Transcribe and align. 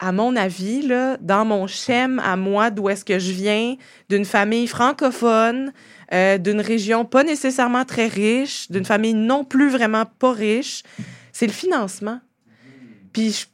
à 0.00 0.12
mon 0.12 0.34
avis, 0.34 0.80
là, 0.80 1.18
dans 1.20 1.44
mon 1.44 1.66
schème 1.66 2.20
à 2.24 2.34
moi, 2.34 2.70
d'où 2.70 2.88
est-ce 2.88 3.04
que 3.04 3.18
je 3.18 3.32
viens, 3.32 3.76
d'une 4.08 4.24
famille 4.24 4.66
francophone, 4.66 5.72
euh, 6.14 6.38
d'une 6.38 6.60
région 6.60 7.04
pas 7.04 7.22
nécessairement 7.22 7.84
très 7.84 8.08
riche, 8.08 8.70
d'une 8.70 8.86
famille 8.86 9.12
non 9.12 9.44
plus 9.44 9.68
vraiment 9.68 10.06
pas 10.06 10.32
riche, 10.32 10.82
c'est 11.32 11.46
le 11.46 11.52
financement. 11.52 12.18
Puis 13.12 13.46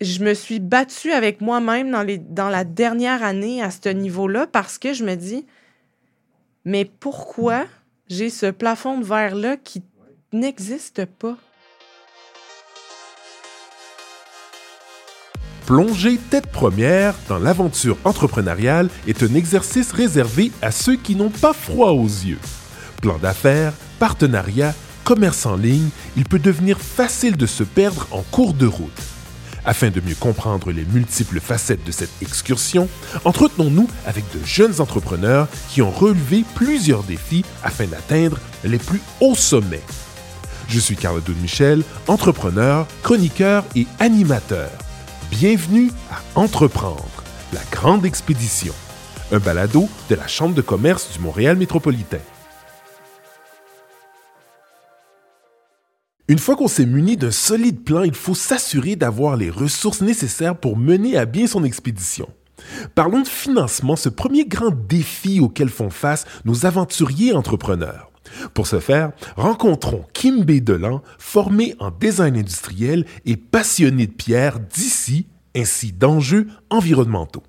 je, 0.00 0.04
je 0.04 0.24
me 0.24 0.34
suis 0.34 0.58
battue 0.58 1.12
avec 1.12 1.40
moi-même 1.40 1.92
dans, 1.92 2.04
dans 2.28 2.48
la 2.48 2.64
dernière 2.64 3.22
année 3.22 3.62
à 3.62 3.70
ce 3.70 3.88
niveau-là 3.88 4.48
parce 4.48 4.78
que 4.78 4.92
je 4.92 5.04
me 5.04 5.14
dis, 5.14 5.46
mais 6.64 6.84
pourquoi 6.84 7.66
j'ai 8.08 8.30
ce 8.30 8.46
plafond 8.46 8.98
de 8.98 9.04
verre-là 9.04 9.56
qui 9.56 9.82
n'existe 10.32 11.04
pas? 11.04 11.36
Plonger 15.68 16.16
tête 16.30 16.46
première 16.46 17.14
dans 17.28 17.38
l'aventure 17.38 17.98
entrepreneuriale 18.04 18.88
est 19.06 19.22
un 19.22 19.34
exercice 19.34 19.92
réservé 19.92 20.50
à 20.62 20.70
ceux 20.70 20.96
qui 20.96 21.14
n'ont 21.14 21.28
pas 21.28 21.52
froid 21.52 21.90
aux 21.90 22.06
yeux. 22.06 22.38
Plan 23.02 23.18
d'affaires, 23.18 23.74
partenariat, 23.98 24.74
commerce 25.04 25.44
en 25.44 25.56
ligne, 25.56 25.90
il 26.16 26.24
peut 26.24 26.38
devenir 26.38 26.80
facile 26.80 27.36
de 27.36 27.44
se 27.44 27.64
perdre 27.64 28.06
en 28.12 28.22
cours 28.22 28.54
de 28.54 28.64
route. 28.64 29.02
Afin 29.66 29.90
de 29.90 30.00
mieux 30.00 30.14
comprendre 30.14 30.72
les 30.72 30.86
multiples 30.86 31.38
facettes 31.38 31.84
de 31.84 31.92
cette 31.92 32.22
excursion, 32.22 32.88
entretenons-nous 33.26 33.88
avec 34.06 34.24
de 34.32 34.42
jeunes 34.46 34.80
entrepreneurs 34.80 35.48
qui 35.68 35.82
ont 35.82 35.90
relevé 35.90 36.46
plusieurs 36.54 37.02
défis 37.02 37.44
afin 37.62 37.84
d'atteindre 37.84 38.38
les 38.64 38.78
plus 38.78 39.02
hauts 39.20 39.34
sommets. 39.34 39.84
Je 40.70 40.80
suis 40.80 40.96
Carl 40.96 41.22
Doud 41.22 41.36
Michel, 41.42 41.82
entrepreneur, 42.06 42.86
chroniqueur 43.02 43.66
et 43.76 43.86
animateur. 44.00 44.70
Bienvenue 45.30 45.90
à 46.10 46.40
Entreprendre, 46.40 47.22
la 47.52 47.60
grande 47.70 48.06
expédition, 48.06 48.72
un 49.30 49.38
balado 49.38 49.86
de 50.08 50.14
la 50.14 50.26
Chambre 50.26 50.54
de 50.54 50.62
commerce 50.62 51.12
du 51.12 51.20
Montréal 51.20 51.56
métropolitain. 51.56 52.20
Une 56.28 56.38
fois 56.38 56.56
qu'on 56.56 56.66
s'est 56.66 56.86
muni 56.86 57.18
d'un 57.18 57.30
solide 57.30 57.84
plan, 57.84 58.04
il 58.04 58.14
faut 58.14 58.34
s'assurer 58.34 58.96
d'avoir 58.96 59.36
les 59.36 59.50
ressources 59.50 60.00
nécessaires 60.00 60.56
pour 60.56 60.78
mener 60.78 61.18
à 61.18 61.26
bien 61.26 61.46
son 61.46 61.62
expédition. 61.62 62.28
Parlons 62.94 63.20
de 63.20 63.28
financement, 63.28 63.96
ce 63.96 64.08
premier 64.08 64.46
grand 64.46 64.70
défi 64.70 65.40
auquel 65.40 65.68
font 65.68 65.90
face 65.90 66.24
nos 66.46 66.64
aventuriers 66.64 67.34
entrepreneurs. 67.34 68.07
Pour 68.54 68.66
ce 68.66 68.80
faire, 68.80 69.12
rencontrons 69.36 70.04
Kim 70.12 70.44
B. 70.44 70.60
Delan, 70.60 71.02
formé 71.18 71.74
en 71.78 71.90
design 71.90 72.36
industriel 72.36 73.04
et 73.24 73.36
passionné 73.36 74.06
de 74.06 74.12
pierre 74.12 74.58
d'ici 74.60 75.26
ainsi 75.56 75.92
d'enjeux 75.92 76.46
environnementaux. 76.70 77.42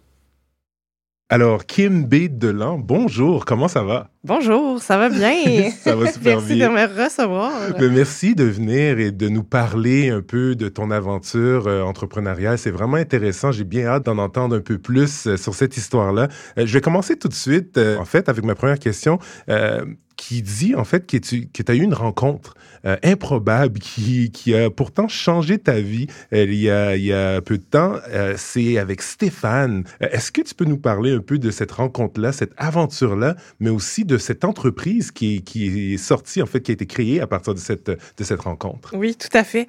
Alors, 1.32 1.68
Kim 1.68 2.06
B. 2.06 2.28
Delan, 2.28 2.80
bonjour, 2.80 3.46
comment 3.46 3.68
ça 3.68 3.84
va? 3.84 4.10
Bonjour, 4.24 4.82
ça 4.82 4.98
va 4.98 5.10
bien? 5.10 5.70
ça 5.84 5.96
va 5.96 6.12
super 6.12 6.38
merci 6.38 6.56
bien. 6.56 6.72
Merci 6.72 6.94
de 6.96 6.98
me 6.98 7.04
recevoir. 7.04 7.52
Mais 7.80 7.90
merci 7.90 8.34
de 8.34 8.46
venir 8.46 8.98
et 8.98 9.12
de 9.12 9.30
nous 9.30 9.44
parler 9.44 10.10
un 10.10 10.24
peu 10.24 10.56
de 10.56 10.70
ton 10.70 10.90
aventure 10.90 11.68
euh, 11.68 11.84
entrepreneuriale. 11.84 12.58
C'est 12.58 12.72
vraiment 12.72 12.98
intéressant. 12.98 13.52
J'ai 13.52 13.64
bien 13.64 13.86
hâte 13.86 14.08
d'en 14.08 14.18
entendre 14.18 14.56
un 14.56 14.62
peu 14.62 14.80
plus 14.80 15.28
euh, 15.28 15.38
sur 15.38 15.54
cette 15.54 15.78
histoire-là. 15.78 16.30
Euh, 16.58 16.66
je 16.66 16.74
vais 16.74 16.82
commencer 16.82 17.16
tout 17.16 17.28
de 17.28 17.36
suite, 17.36 17.78
euh, 17.78 18.00
en 18.00 18.06
fait, 18.06 18.28
avec 18.28 18.44
ma 18.44 18.56
première 18.56 18.80
question 18.80 19.20
euh, 19.52 19.86
qui 20.20 20.42
dit, 20.42 20.76
en 20.76 20.84
fait, 20.84 21.08
que 21.08 21.16
tu 21.16 21.48
que 21.48 21.64
as 21.72 21.76
eu 21.76 21.82
une 21.82 21.94
rencontre 21.94 22.54
euh, 22.86 22.98
improbable 23.04 23.80
qui, 23.80 24.32
qui 24.32 24.54
a 24.54 24.70
pourtant 24.70 25.08
changé 25.08 25.58
ta 25.58 25.80
vie 25.80 26.08
euh, 26.34 26.44
il, 26.44 26.56
y 26.56 26.70
a, 26.70 26.98
il 26.98 27.06
y 27.06 27.14
a 27.14 27.40
peu 27.42 27.58
de 27.58 27.64
temps. 27.64 27.96
Euh, 28.10 28.34
C'est 28.38 28.78
avec 28.78 29.02
Stéphane. 29.02 29.86
Est-ce 30.02 30.34
que 30.34 30.42
tu 30.42 30.54
peux 30.54 30.66
nous 30.66 30.78
parler 30.78 31.14
un 31.14 31.22
peu 31.22 31.40
de 31.40 31.52
cette 31.52 31.72
rencontre-là, 31.72 32.34
cette 32.34 32.52
aventure-là, 32.58 33.38
mais 33.62 33.70
aussi 33.70 34.04
de 34.04 34.18
cette 34.18 34.44
entreprise 34.44 35.12
qui, 35.12 35.42
qui 35.42 35.94
est 35.94 35.98
sortie, 35.98 36.42
en 36.42 36.46
fait, 36.46 36.60
qui 36.60 36.72
a 36.72 36.74
été 36.74 36.86
créée 36.86 37.22
à 37.22 37.28
partir 37.28 37.54
de 37.54 37.60
cette, 37.60 37.90
de 37.90 38.24
cette 38.24 38.42
rencontre? 38.42 38.94
Oui, 38.98 39.16
tout 39.16 39.36
à 39.38 39.46
fait. 39.46 39.68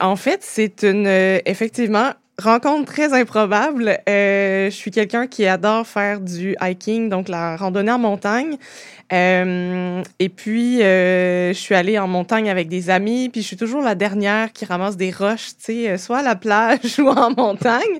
En 0.00 0.16
fait, 0.16 0.40
c'est 0.42 0.82
une, 0.82 1.06
effectivement, 1.46 2.10
rencontre 2.40 2.92
très 2.92 3.12
improbable. 3.12 3.98
Euh, 4.08 4.70
je 4.70 4.74
suis 4.74 4.90
quelqu'un 4.90 5.26
qui 5.26 5.46
adore 5.46 5.86
faire 5.86 6.20
du 6.20 6.56
hiking, 6.60 7.08
donc 7.08 7.28
la 7.28 7.56
randonnée 7.56 7.92
en 7.92 7.98
montagne. 7.98 8.56
Euh, 9.12 10.02
et 10.18 10.28
puis, 10.28 10.82
euh, 10.82 11.52
je 11.52 11.58
suis 11.58 11.74
allée 11.74 11.98
en 11.98 12.08
montagne 12.08 12.48
avec 12.48 12.68
des 12.68 12.90
amis, 12.90 13.28
puis 13.28 13.42
je 13.42 13.46
suis 13.46 13.56
toujours 13.56 13.82
la 13.82 13.94
dernière 13.94 14.52
qui 14.52 14.64
ramasse 14.64 14.96
des 14.96 15.10
roches, 15.10 15.50
tu 15.64 15.84
sais, 15.84 15.98
soit 15.98 16.18
à 16.18 16.22
la 16.22 16.36
plage 16.36 16.98
ou 16.98 17.08
en 17.08 17.30
montagne. 17.30 17.98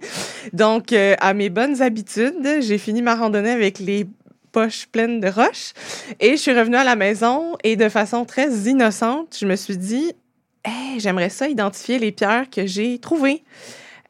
Donc, 0.53 0.93
à 0.93 1.35
mes 1.35 1.51
bonnes 1.51 1.83
habitudes, 1.83 2.61
j'ai 2.61 2.79
fini 2.79 3.03
ma 3.03 3.15
randonnée 3.15 3.51
avec 3.51 3.79
les 3.79 4.07
poches 4.53 4.87
pleines 4.87 5.21
de 5.21 5.29
roches. 5.29 5.73
Et 6.21 6.33
je 6.33 6.37
suis 6.37 6.53
revenue 6.53 6.77
à 6.77 6.85
la 6.85 6.97
maison 6.97 7.57
et 7.65 7.77
de 7.77 7.89
façon 7.89 8.25
très 8.25 8.49
innocente, 8.69 9.37
je 9.41 9.47
me 9.47 9.57
suis 9.57 9.77
dit, 9.77 10.13
hey, 10.65 11.01
j'aimerais 11.01 11.31
ça 11.31 11.49
identifier 11.49 11.99
les 11.99 12.13
pierres 12.13 12.49
que 12.51 12.67
j'ai 12.67 12.99
trouvées. 12.99 13.43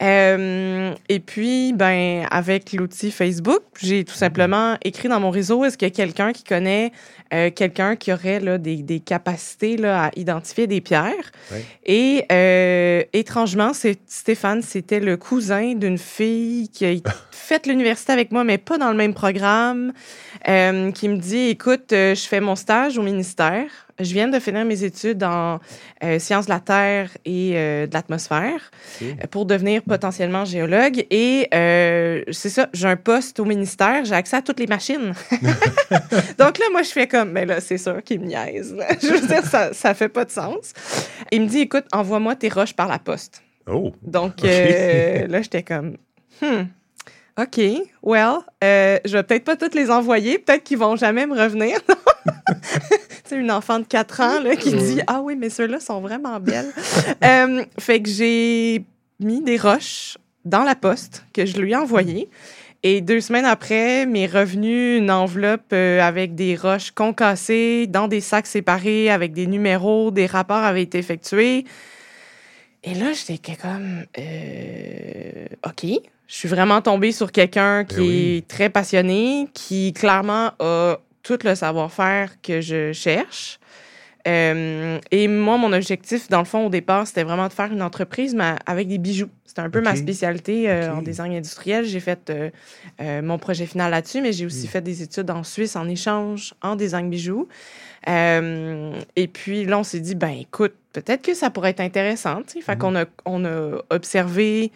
Euh, 0.03 0.95
et 1.09 1.21
puis, 1.21 1.73
ben, 1.75 2.27
avec 2.31 2.73
l'outil 2.73 3.11
Facebook, 3.11 3.63
j'ai 3.83 4.05
tout 4.05 4.15
simplement 4.15 4.77
écrit 4.83 5.09
dans 5.09 5.21
mon 5.21 5.31
réseau 5.31 5.65
est-ce 5.65 5.77
qu'il 5.77 5.87
y 5.89 5.91
a 5.91 5.95
quelqu'un 5.95 6.33
qui 6.33 6.43
connaît 6.43 6.91
euh, 7.33 7.51
quelqu'un 7.51 7.97
qui 7.97 8.13
aurait 8.13 8.41
là, 8.41 8.59
des, 8.59 8.77
des 8.77 9.01
capacités 9.01 9.77
là, 9.77 10.07
à 10.07 10.11
identifier 10.17 10.67
des 10.67 10.81
pierres. 10.81 11.33
Ouais. 11.53 11.65
Et 11.85 12.25
euh, 12.31 13.03
étrangement, 13.13 13.73
c'est 13.73 13.99
Stéphane, 14.07 14.63
c'était 14.63 15.01
le 15.01 15.17
cousin 15.17 15.75
d'une 15.75 15.99
fille 15.99 16.69
qui 16.69 16.87
a 16.87 16.93
fait 17.31 17.67
l'université 17.67 18.13
avec 18.13 18.33
moi, 18.33 18.45
mais 18.45 18.59
pas 18.59 18.79
dans 18.79 18.91
le 18.91 18.97
même 18.97 19.15
programme, 19.15 19.93
euh, 20.49 20.93
qui 20.93 21.09
me 21.09 21.19
dit 21.19 21.49
écoute, 21.49 21.93
euh, 21.93 22.15
je 22.15 22.23
fais 22.23 22.41
mon 22.41 22.57
stage 22.57 22.99
au 22.99 23.03
ministère. 23.03 23.67
Je 23.99 24.15
viens 24.15 24.29
de 24.29 24.39
finir 24.39 24.65
mes 24.65 24.83
études 24.83 25.23
en 25.25 25.61
sciences 26.19 26.47
de 26.47 26.51
la 26.51 26.61
Terre 26.61 27.11
et 27.27 27.53
de 27.53 27.93
l'atmosphère 27.93 28.71
pour 29.31 29.45
devenir 29.45 29.83
potentiellement 29.83 30.47
géologue. 30.47 31.05
Et 31.11 31.47
c'est 32.33 32.49
ça, 32.49 32.71
j'ai 32.73 32.89
un 32.89 32.97
poste 32.97 33.41
au 33.41 33.45
ministère, 33.45 34.07
j'ai 34.07 34.15
accès 34.15 34.37
à 34.37 34.41
toutes 34.41 34.59
les 34.59 34.67
machines. 34.67 35.13
Donc 36.39 36.59
là, 36.59 36.65
moi, 36.73 36.83
je 36.83 36.89
fais 36.89 37.07
comme, 37.07 37.20
mais 37.25 37.47
là, 37.47 37.61
c'est 37.61 37.79
sûr 37.79 38.03
qu'il 38.03 38.21
me 38.21 38.27
niaise. 38.27 38.77
Je 39.03 39.09
veux 39.09 39.27
dire, 39.27 39.45
ça, 39.45 39.73
ça 39.73 39.95
fait 39.95 40.09
pas 40.09 40.25
de 40.25 40.31
sens. 40.31 40.73
Il 41.31 41.43
me 41.43 41.47
dit, 41.47 41.61
écoute, 41.61 41.85
envoie-moi 41.93 42.37
tes 42.37 42.49
roches 42.49 42.75
par 42.75 42.89
la 42.89 42.99
poste. 42.99 43.43
Oh! 43.67 43.93
Donc 44.03 44.45
euh, 44.45 45.27
là, 45.27 45.43
j'étais 45.43 45.63
comme, 45.63 45.97
hmm, 46.43 46.65
OK, 47.41 47.61
well, 48.03 48.39
euh, 48.63 48.99
je 49.05 49.13
vais 49.17 49.23
peut-être 49.23 49.45
pas 49.45 49.57
toutes 49.57 49.75
les 49.75 49.91
envoyer, 49.91 50.39
peut-être 50.39 50.63
qu'ils 50.63 50.79
vont 50.79 50.97
jamais 50.97 51.27
me 51.27 51.39
revenir. 51.39 51.79
C'est 53.25 53.37
une 53.37 53.51
enfant 53.51 53.79
de 53.79 53.85
4 53.85 54.21
ans 54.21 54.41
là, 54.41 54.57
qui 54.57 54.73
dit 54.73 55.01
Ah 55.07 55.21
oui, 55.23 55.37
mais 55.37 55.49
ceux-là 55.49 55.81
sont 55.81 56.01
vraiment 56.01 56.39
belles. 56.41 56.73
Euh, 57.25 57.65
fait 57.79 58.01
que 58.01 58.09
j'ai 58.09 58.85
mis 59.21 59.43
des 59.43 59.57
roches 59.57 60.17
dans 60.45 60.63
la 60.63 60.75
poste 60.75 61.25
que 61.35 61.45
je 61.45 61.59
lui 61.59 61.73
ai 61.73 61.77
envoyées. 61.77 62.29
Et 62.83 63.03
deux 63.03 63.21
semaines 63.21 63.45
après, 63.45 64.07
m'est 64.07 64.27
revenu 64.27 64.97
une 64.97 65.11
enveloppe 65.11 65.73
euh, 65.73 66.01
avec 66.01 66.35
des 66.35 66.57
roches 66.57 66.93
concassées 66.93 67.87
dans 67.87 68.09
des 68.09 68.21
sacs 68.21 68.47
séparés 68.47 69.11
avec 69.11 69.35
des 69.35 69.47
numéros, 69.47 70.11
des 70.11 70.27
rapports 70.27 70.65
avaient 70.65 70.83
été 70.83 70.99
effectués. 70.99 71.67
Et 72.83 72.95
là, 72.95 73.13
j'étais 73.13 73.57
comme, 73.57 74.05
euh, 74.19 75.47
OK, 75.67 75.85
je 76.27 76.35
suis 76.35 76.49
vraiment 76.49 76.81
tombée 76.81 77.13
sur 77.13 77.31
quelqu'un 77.31 77.85
qui 77.85 77.97
Ben 77.97 78.03
oui. 78.03 78.37
est 78.39 78.49
très 78.49 78.71
passionné, 78.71 79.49
qui 79.53 79.93
clairement 79.93 80.53
a 80.59 80.97
tout 81.23 81.39
le 81.45 81.55
savoir-faire 81.55 82.41
que 82.43 82.63
je 82.63 82.93
cherche. 82.93 83.59
Euh, 84.29 84.99
et 85.11 85.29
moi, 85.29 85.57
mon 85.57 85.73
objectif, 85.73 86.29
dans 86.29 86.41
le 86.41 86.45
fond, 86.45 86.67
au 86.67 86.69
départ, 86.71 87.07
c'était 87.07 87.23
vraiment 87.23 87.49
de 87.49 87.53
faire 87.53 87.73
une 87.73 87.81
entreprise 87.83 88.35
mais 88.35 88.55
avec 88.67 88.87
des 88.89 88.99
bijoux. 88.99 89.31
C'était 89.47 89.63
un 89.63 89.71
peu 89.71 89.81
ma 89.81 89.97
spécialité 89.97 90.71
euh, 90.71 90.93
en 90.95 91.03
design 91.03 91.33
industriel. 91.33 91.85
J'ai 91.87 92.01
fait 92.01 92.31
euh, 93.01 93.23
mon 93.23 93.39
projet 93.39 93.67
final 93.67 93.91
là-dessus, 93.91 94.21
mais 94.21 94.33
j'ai 94.33 94.47
aussi 94.47 94.67
Mm. 94.67 94.71
fait 94.71 94.81
des 94.83 95.03
études 95.03 95.31
en 95.31 95.43
Suisse 95.43 95.75
en 95.75 95.89
échange 95.89 96.55
en 96.63 96.77
design 96.77 97.09
bijoux. 97.11 97.49
Et 98.07 99.29
puis 99.33 99.65
là, 99.65 99.79
on 99.79 99.83
s'est 99.85 100.01
dit, 100.01 100.15
ben 100.15 100.35
écoute, 100.41 100.75
peut-être 100.93 101.23
que 101.23 101.35
ça 101.35 101.51
pourrait 101.51 101.71
être 101.71 101.81
intéressant. 101.81 102.43
tu 102.43 102.55
sais. 102.55 102.61
Fait 102.61 102.75
Mhm. 102.75 102.79
qu'on 102.79 102.97
a, 102.97 103.05
on 103.25 103.45
a 103.45 103.83
observé 103.91 104.71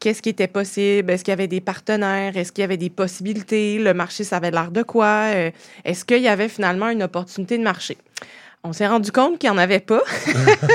qu'est-ce 0.00 0.20
qui 0.22 0.30
était 0.30 0.48
possible, 0.48 1.10
est-ce 1.12 1.22
qu'il 1.24 1.30
y 1.30 1.32
avait 1.32 1.46
des 1.46 1.60
partenaires, 1.60 2.36
est-ce 2.36 2.50
qu'il 2.50 2.62
y 2.62 2.64
avait 2.64 2.76
des 2.76 2.90
possibilités, 2.90 3.78
le 3.78 3.94
marché, 3.94 4.24
ça 4.24 4.38
avait 4.38 4.50
l'air 4.50 4.70
de 4.72 4.82
quoi, 4.82 5.30
euh, 5.34 5.50
est-ce 5.84 6.04
qu'il 6.04 6.22
y 6.22 6.26
avait 6.28 6.48
finalement 6.48 6.88
une 6.90 7.04
opportunité 7.04 7.56
de 7.56 7.62
marché? 7.62 7.96
On 8.64 8.72
s'est 8.72 8.86
rendu 8.86 9.10
compte 9.10 9.38
qu'il 9.38 9.50
n'y 9.50 9.56
en 9.56 9.58
avait 9.58 9.80
pas 9.80 10.02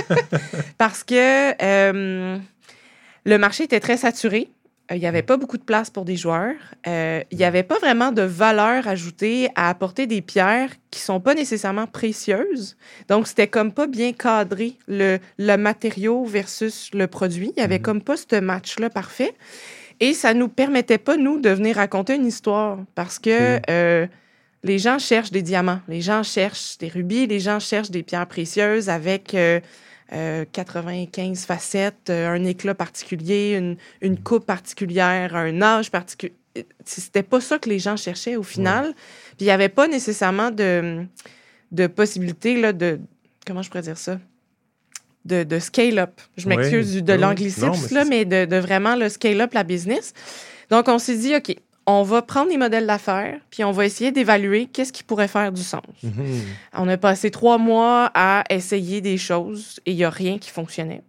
parce 0.78 1.04
que 1.04 1.54
euh, 1.64 2.38
le 3.26 3.38
marché 3.38 3.64
était 3.64 3.80
très 3.80 3.98
saturé. 3.98 4.50
Euh, 4.92 4.96
Il 4.96 5.00
n'y 5.00 5.08
avait 5.08 5.22
pas 5.24 5.38
beaucoup 5.38 5.58
de 5.58 5.64
place 5.64 5.90
pour 5.90 6.04
des 6.06 6.16
joueurs. 6.18 6.56
Euh, 6.86 7.22
il 7.32 7.38
n'y 7.38 7.44
avait 7.46 7.64
pas 7.64 7.78
vraiment 7.80 8.12
de 8.12 8.22
valeur 8.24 8.88
ajoutée 8.88 9.50
à 9.56 9.70
apporter 9.70 10.06
des 10.08 10.22
pierres 10.22 10.70
qui 10.92 11.00
sont 11.00 11.20
pas 11.22 11.34
nécessairement 11.34 11.88
précieuses. 11.88 12.76
Donc, 13.08 13.28
c'était 13.28 13.48
comme 13.48 13.72
pas 13.72 13.88
bien 13.88 14.12
cadré 14.14 14.74
le, 14.88 15.20
le 15.38 15.56
matériau 15.58 16.26
versus 16.26 16.90
le 16.94 17.08
produit. 17.08 17.52
Il 17.56 17.62
y 17.62 17.64
avait 17.64 17.78
Mhm. 17.78 17.84
comme 17.84 18.02
pas 18.02 18.16
ce 18.18 18.40
match-là 18.40 18.90
parfait. 18.90 19.34
Et 20.00 20.14
ça 20.14 20.34
nous 20.34 20.48
permettait 20.48 21.00
pas, 21.00 21.18
nous, 21.18 21.40
de 21.40 21.50
venir 21.50 21.78
raconter 21.78 22.16
une 22.16 22.26
histoire 22.28 22.78
parce 22.96 23.18
que 23.18 23.60
euh, 23.70 24.06
les 24.68 24.80
gens 24.80 25.00
cherchent 25.00 25.32
des 25.32 25.42
diamants, 25.42 25.80
les 25.88 26.02
gens 26.02 26.22
cherchent 26.22 26.78
des 26.78 26.90
rubis, 26.90 27.26
les 27.26 27.40
gens 27.40 27.60
cherchent 27.60 27.90
des 27.90 28.04
pierres 28.04 28.28
précieuses 28.28 28.90
avec 28.90 29.34
euh, 29.34 29.60
euh, 30.14 30.46
95 30.52 31.46
facettes, 31.46 32.10
euh, 32.10 32.30
un 32.30 32.44
éclat 32.44 32.76
particulier, 32.76 33.56
une, 33.58 33.78
une 34.02 34.20
coupe 34.20 34.46
particulière, 34.46 35.36
un 35.36 35.62
âge 35.62 35.90
particulier. 35.90 36.36
C'était 36.86 37.24
pas 37.24 37.40
ça 37.40 37.60
que 37.60 37.70
les 37.70 37.80
gens 37.80 37.98
cherchaient 37.98 38.36
au 38.36 38.44
final. 38.44 38.94
Puis 38.94 39.42
il 39.42 39.46
n'y 39.46 39.52
avait 39.52 39.70
pas 39.70 39.88
nécessairement 39.88 40.52
de, 40.52 41.06
de 41.72 41.88
possibilité 41.88 42.60
là, 42.60 42.74
de. 42.74 43.00
Comment 43.46 43.62
je 43.62 43.70
pourrais 43.70 43.84
dire 43.84 43.98
ça? 43.98 44.20
De, 45.24 45.44
de 45.44 45.60
scale-up. 45.60 46.20
Je 46.36 46.48
m'excuse 46.48 47.04
de 47.04 47.12
ouais, 47.12 47.18
l'anglicisme, 47.18 47.72
mais 47.72 47.96
là, 47.96 48.06
mais 48.06 48.26
de, 48.26 48.46
de 48.46 48.56
vraiment 48.58 48.96
le 48.96 49.10
scale-up 49.10 49.54
la 49.54 49.64
business. 49.64 50.14
Donc, 50.70 50.88
on 50.88 51.00
s'est 51.00 51.18
dit, 51.18 51.36
OK, 51.36 51.56
on 51.90 52.04
va 52.04 52.22
prendre 52.22 52.50
les 52.50 52.58
modèles 52.58 52.86
d'affaires, 52.86 53.40
puis 53.50 53.64
on 53.64 53.72
va 53.72 53.86
essayer 53.86 54.12
d'évaluer 54.12 54.66
qu'est-ce 54.66 54.92
qui 54.92 55.04
pourrait 55.04 55.30
faire 55.30 55.52
du 55.54 55.64
sens. 55.64 55.82
Mhm. 56.04 56.42
On 56.74 56.88
a 56.90 56.98
passé 56.98 57.32
trois 57.32 57.58
mois 57.58 58.12
à 58.14 58.44
essayer 58.50 59.00
des 59.02 59.18
choses 59.18 59.80
et 59.86 59.92
il 59.92 59.98
n'y 59.98 60.04
a 60.04 60.10
rien 60.10 60.38
qui 60.38 60.50
fonctionnait. 60.50 61.02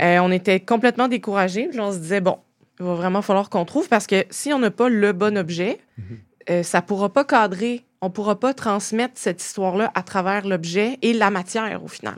Euh, 0.00 0.18
on 0.20 0.30
était 0.30 0.60
complètement 0.60 1.08
découragés. 1.08 1.66
Puis 1.68 1.80
on 1.80 1.92
se 1.92 1.98
disait, 1.98 2.20
bon, 2.20 2.38
il 2.80 2.86
va 2.86 2.94
vraiment 2.94 3.20
falloir 3.20 3.50
qu'on 3.50 3.64
trouve 3.64 3.88
parce 3.88 4.06
que 4.06 4.24
si 4.30 4.52
on 4.52 4.58
n'a 4.60 4.70
pas 4.70 4.88
le 4.88 5.12
bon 5.12 5.36
objet, 5.36 5.78
Mhm. 5.98 6.04
euh, 6.50 6.62
ça 6.62 6.78
ne 6.78 6.82
pourra 6.84 7.12
pas 7.12 7.24
cadrer. 7.24 7.82
On 8.00 8.06
ne 8.06 8.12
pourra 8.12 8.38
pas 8.38 8.54
transmettre 8.54 9.14
cette 9.16 9.42
histoire-là 9.42 9.90
à 9.94 10.02
travers 10.02 10.46
l'objet 10.46 10.98
et 11.02 11.12
la 11.12 11.30
matière 11.30 11.82
au 11.84 11.88
final. 11.88 12.16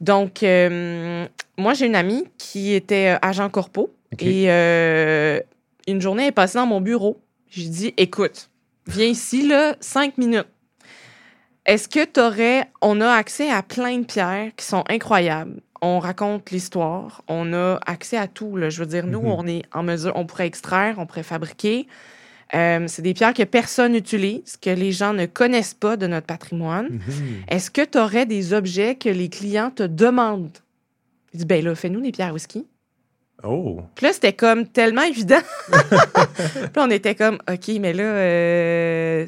Donc, 0.00 0.42
euh, 0.42 1.26
moi, 1.56 1.74
j'ai 1.74 1.86
une 1.86 1.96
amie 1.96 2.24
qui 2.38 2.74
était 2.74 3.16
agent 3.22 3.48
corpo 3.48 3.92
et 4.18 4.46
euh, 4.50 5.40
une 5.86 6.00
journée 6.00 6.26
est 6.26 6.32
passée 6.32 6.58
dans 6.58 6.66
mon 6.66 6.80
bureau. 6.80 7.20
J'ai 7.50 7.68
dit, 7.68 7.94
écoute, 7.96 8.50
viens 8.86 9.06
ici, 9.06 9.46
là, 9.46 9.76
cinq 9.80 10.18
minutes. 10.18 10.46
Est-ce 11.66 11.88
que 11.88 12.04
tu 12.04 12.20
aurais. 12.20 12.68
On 12.82 13.00
a 13.00 13.08
accès 13.10 13.50
à 13.50 13.62
plein 13.62 13.98
de 13.98 14.04
pierres 14.04 14.52
qui 14.56 14.64
sont 14.66 14.84
incroyables. 14.88 15.60
On 15.80 15.98
raconte 15.98 16.50
l'histoire. 16.50 17.22
On 17.28 17.52
a 17.54 17.78
accès 17.86 18.16
à 18.18 18.26
tout. 18.26 18.56
Là. 18.56 18.68
Je 18.70 18.80
veux 18.80 18.86
dire, 18.86 19.06
nous, 19.06 19.20
Mhm. 19.20 19.26
on 19.38 19.46
est 19.46 19.62
en 19.72 19.82
mesure. 19.82 20.12
On 20.14 20.26
pourrait 20.26 20.46
extraire, 20.46 20.96
on 20.98 21.06
pourrait 21.06 21.22
fabriquer. 21.22 21.86
Euh, 22.54 22.84
c'est 22.86 23.02
des 23.02 23.14
pierres 23.14 23.32
que 23.34 23.42
personne 23.42 23.92
n'utilise, 23.92 24.56
que 24.58 24.70
les 24.70 24.92
gens 24.92 25.12
ne 25.14 25.24
connaissent 25.26 25.74
pas 25.74 25.96
de 25.96 26.06
notre 26.06 26.26
patrimoine. 26.26 26.88
Mhm. 26.90 27.00
Est-ce 27.48 27.70
que 27.70 27.82
tu 27.84 27.98
aurais 27.98 28.26
des 28.26 28.52
objets 28.52 28.94
que 28.96 29.08
les 29.08 29.28
clients 29.30 29.70
te 29.70 29.82
demandent? 29.82 30.58
Il 31.32 31.38
dit, 31.40 31.46
ben 31.46 31.64
là, 31.64 31.74
fais-nous 31.74 32.00
des 32.02 32.12
pierres 32.12 32.32
whisky. 32.34 32.66
Oh. 33.46 33.82
Puis 33.94 34.06
là, 34.06 34.12
c'était 34.12 34.32
comme 34.32 34.66
tellement 34.66 35.02
évident. 35.02 35.40
puis 35.68 36.70
on 36.76 36.90
était 36.90 37.14
comme, 37.14 37.38
OK, 37.50 37.68
mais 37.80 37.92
là, 37.92 38.02
euh, 38.02 39.26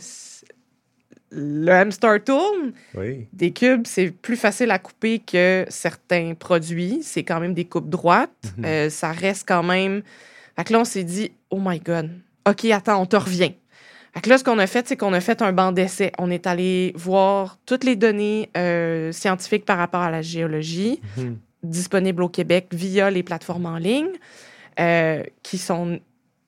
le 1.30 1.70
hamster 1.70 2.22
tourne. 2.24 2.72
Oui. 2.94 3.26
Des 3.32 3.52
cubes, 3.52 3.86
c'est 3.86 4.10
plus 4.10 4.36
facile 4.36 4.70
à 4.70 4.78
couper 4.78 5.18
que 5.18 5.66
certains 5.68 6.34
produits. 6.34 7.00
C'est 7.02 7.24
quand 7.24 7.40
même 7.40 7.54
des 7.54 7.64
coupes 7.64 7.90
droites. 7.90 8.30
Mhm. 8.56 8.64
Euh, 8.64 8.90
ça 8.90 9.12
reste 9.12 9.46
quand 9.46 9.62
même. 9.62 10.02
Fait 10.56 10.64
que 10.64 10.72
là, 10.72 10.80
on 10.80 10.84
s'est 10.84 11.04
dit, 11.04 11.32
oh 11.50 11.60
my 11.62 11.78
God. 11.80 12.10
OK, 12.48 12.64
attends, 12.66 13.02
on 13.02 13.06
te 13.06 13.16
revient. 13.16 13.52
Fait 14.14 14.22
que 14.22 14.30
là, 14.30 14.38
ce 14.38 14.44
qu'on 14.44 14.58
a 14.58 14.66
fait, 14.66 14.88
c'est 14.88 14.96
qu'on 14.96 15.12
a 15.12 15.20
fait 15.20 15.42
un 15.42 15.52
banc 15.52 15.72
d'essai. 15.72 16.10
On 16.18 16.30
est 16.30 16.46
allé 16.46 16.92
voir 16.96 17.58
toutes 17.66 17.84
les 17.84 17.96
données 17.96 18.48
euh, 18.56 19.12
scientifiques 19.12 19.66
par 19.66 19.76
rapport 19.76 20.00
à 20.00 20.10
la 20.10 20.22
géologie 20.22 21.00
Mhm. 21.18 21.36
Disponibles 21.68 22.22
au 22.22 22.28
Québec 22.28 22.68
via 22.72 23.10
les 23.10 23.22
plateformes 23.22 23.66
en 23.66 23.76
ligne 23.76 24.12
euh, 24.80 25.22
qui 25.42 25.58
sont 25.58 26.00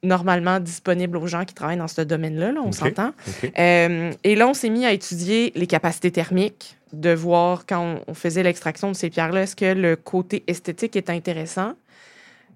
normalement 0.02 0.60
disponibles 0.60 1.16
aux 1.16 1.26
gens 1.26 1.44
qui 1.44 1.54
travaillent 1.54 1.78
dans 1.78 1.88
ce 1.88 2.02
domaine-là, 2.02 2.52
là, 2.52 2.60
on 2.64 2.72
s'entend. 2.72 3.12
Euh, 3.58 4.12
et 4.22 4.36
là, 4.36 4.48
on 4.48 4.54
s'est 4.54 4.68
mis 4.68 4.86
à 4.86 4.92
étudier 4.92 5.52
les 5.56 5.66
capacités 5.66 6.10
thermiques, 6.10 6.76
de 6.92 7.12
voir 7.12 7.66
quand 7.66 8.00
on, 8.06 8.14
faisait 8.14 8.42
l'extraction 8.42 8.90
de 8.90 8.96
ces 8.96 9.10
pierres-là, 9.10 9.42
est-ce 9.42 9.56
que 9.56 9.74
le 9.74 9.96
côté 9.96 10.44
esthétique 10.46 10.96
est 10.96 11.10
intéressant 11.10 11.74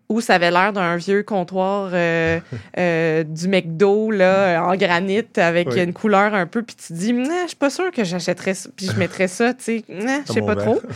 ou 0.08 0.20
ça 0.20 0.35
avait 0.35 0.50
l'air 0.50 0.73
d'un 0.73 0.97
vieux 0.97 1.23
comptoir 1.23 1.91
euh, 1.93 2.38
euh, 2.79 3.25
du 3.25 3.49
McDo 3.49 4.11
là, 4.11 4.62
en 4.65 4.76
granit 4.76 5.25
avec 5.37 5.69
Oui. 5.70 5.82
une 5.82 5.93
couleur 5.93 6.35
un 6.35 6.47
peu, 6.47 6.62
puis 6.62 6.76
tu 6.76 6.88
te 6.88 6.93
dis, 6.93 7.15
je 7.15 7.47
suis 7.49 7.56
pas 7.56 7.70
sûre 7.70 7.91
que 7.91 8.05
j'achèterais 8.05 8.55
ça, 8.55 8.69
puis 8.75 8.87
je 8.87 8.99
mettrais 8.99 9.29
ça, 9.29 9.55
tu 9.55 9.65
sais, 9.65 9.85
je 9.88 10.32
sais 10.32 10.43
pas 10.43 10.56
trop. 10.56 10.81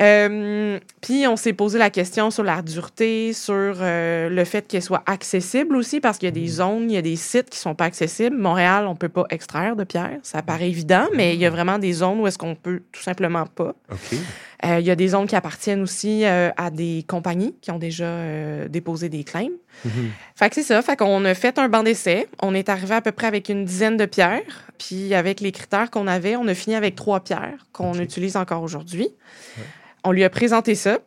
Euh, 0.00 0.78
puis 1.02 1.26
on 1.26 1.36
s'est 1.36 1.52
posé 1.52 1.78
la 1.78 1.90
question 1.90 2.30
sur 2.30 2.42
la 2.42 2.62
dureté, 2.62 3.32
sur 3.32 3.54
euh, 3.54 4.28
le 4.30 4.44
fait 4.44 4.66
qu'elle 4.66 4.82
soit 4.82 5.02
accessible 5.06 5.76
aussi, 5.76 6.00
parce 6.00 6.18
qu'il 6.18 6.26
y 6.26 6.28
a 6.28 6.32
des 6.32 6.46
zones, 6.46 6.90
il 6.90 6.94
y 6.94 6.98
a 6.98 7.02
des 7.02 7.16
sites 7.16 7.50
qui 7.50 7.58
sont 7.58 7.74
pas 7.74 7.84
accessibles. 7.84 8.36
Montréal, 8.36 8.86
on 8.86 8.96
peut 8.96 9.08
pas 9.08 9.26
extraire 9.30 9.76
de 9.76 9.84
pierre, 9.84 10.18
ça 10.22 10.42
paraît 10.42 10.68
évident, 10.68 11.06
mais 11.14 11.34
il 11.34 11.40
y 11.40 11.46
a 11.46 11.50
vraiment 11.50 11.78
des 11.78 11.92
zones 11.92 12.20
où 12.20 12.26
est-ce 12.26 12.38
qu'on 12.38 12.54
peut 12.54 12.80
tout 12.92 13.02
simplement 13.02 13.46
pas. 13.46 13.74
OK. 13.90 14.18
Euh, 14.64 14.78
il 14.78 14.86
y 14.86 14.90
a 14.90 14.96
des 14.96 15.08
zones 15.08 15.26
qui 15.26 15.36
appartiennent 15.36 15.82
aussi 15.82 16.24
à 16.24 16.70
des 16.70 17.02
compagnies 17.08 17.54
qui 17.62 17.70
ont 17.70 17.78
déjà 17.78 18.68
déposé 18.68 19.08
des 19.08 19.24
claims. 19.24 19.48
Mhm. 19.86 20.10
Fait 20.34 20.50
que 20.50 20.54
c'est 20.56 20.62
ça. 20.62 20.82
Fait 20.82 20.96
qu'on 20.96 21.24
a 21.24 21.32
fait 21.32 21.58
un 21.58 21.70
banc 21.70 21.82
d'essai. 21.82 22.28
On 22.42 22.54
est 22.54 22.68
arrivé 22.68 22.94
à 22.94 23.00
peu 23.00 23.12
près 23.12 23.26
avec 23.26 23.48
une 23.48 23.64
dizaine 23.64 23.96
de 23.96 24.04
pierres. 24.04 24.70
Puis 24.76 25.14
avec 25.14 25.40
les 25.40 25.52
critères 25.52 25.90
qu'on 25.90 26.06
avait, 26.06 26.36
on 26.36 26.46
a 26.46 26.54
fini 26.54 26.76
avec 26.76 26.94
trois 26.94 27.20
pierres 27.20 27.66
qu'on 27.72 27.94
utilise 27.94 28.36
encore 28.36 28.62
aujourd'hui. 28.62 29.08
On 30.04 30.12
lui 30.12 30.24
a 30.24 30.30
présenté 30.30 30.74
ça. 30.74 30.98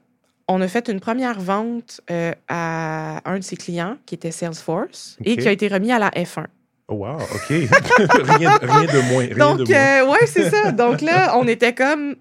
On 0.47 0.59
a 0.61 0.67
fait 0.67 0.89
une 0.89 0.99
première 0.99 1.39
vente 1.39 2.01
euh, 2.11 2.33
à 2.49 3.21
un 3.29 3.39
de 3.39 3.43
ses 3.43 3.55
clients 3.55 3.97
qui 4.05 4.15
était 4.15 4.31
Salesforce 4.31 5.17
et 5.23 5.37
qui 5.37 5.47
a 5.47 5.51
été 5.51 5.67
remis 5.67 5.91
à 5.91 5.99
la 5.99 6.09
F1. 6.09 6.45
Oh, 6.89 6.95
wow. 6.95 7.15
OK. 7.15 7.47
rien, 7.49 7.69
rien 8.61 8.83
de 8.93 9.11
moins. 9.13 9.25
Rien 9.25 9.37
Donc, 9.37 9.59
de 9.59 9.71
moins. 9.73 9.81
euh, 10.03 10.11
ouais, 10.11 10.27
c'est 10.27 10.49
ça. 10.49 10.71
Donc 10.73 10.99
là, 11.01 11.37
on 11.37 11.47
était 11.47 11.73
comme, 11.73 12.15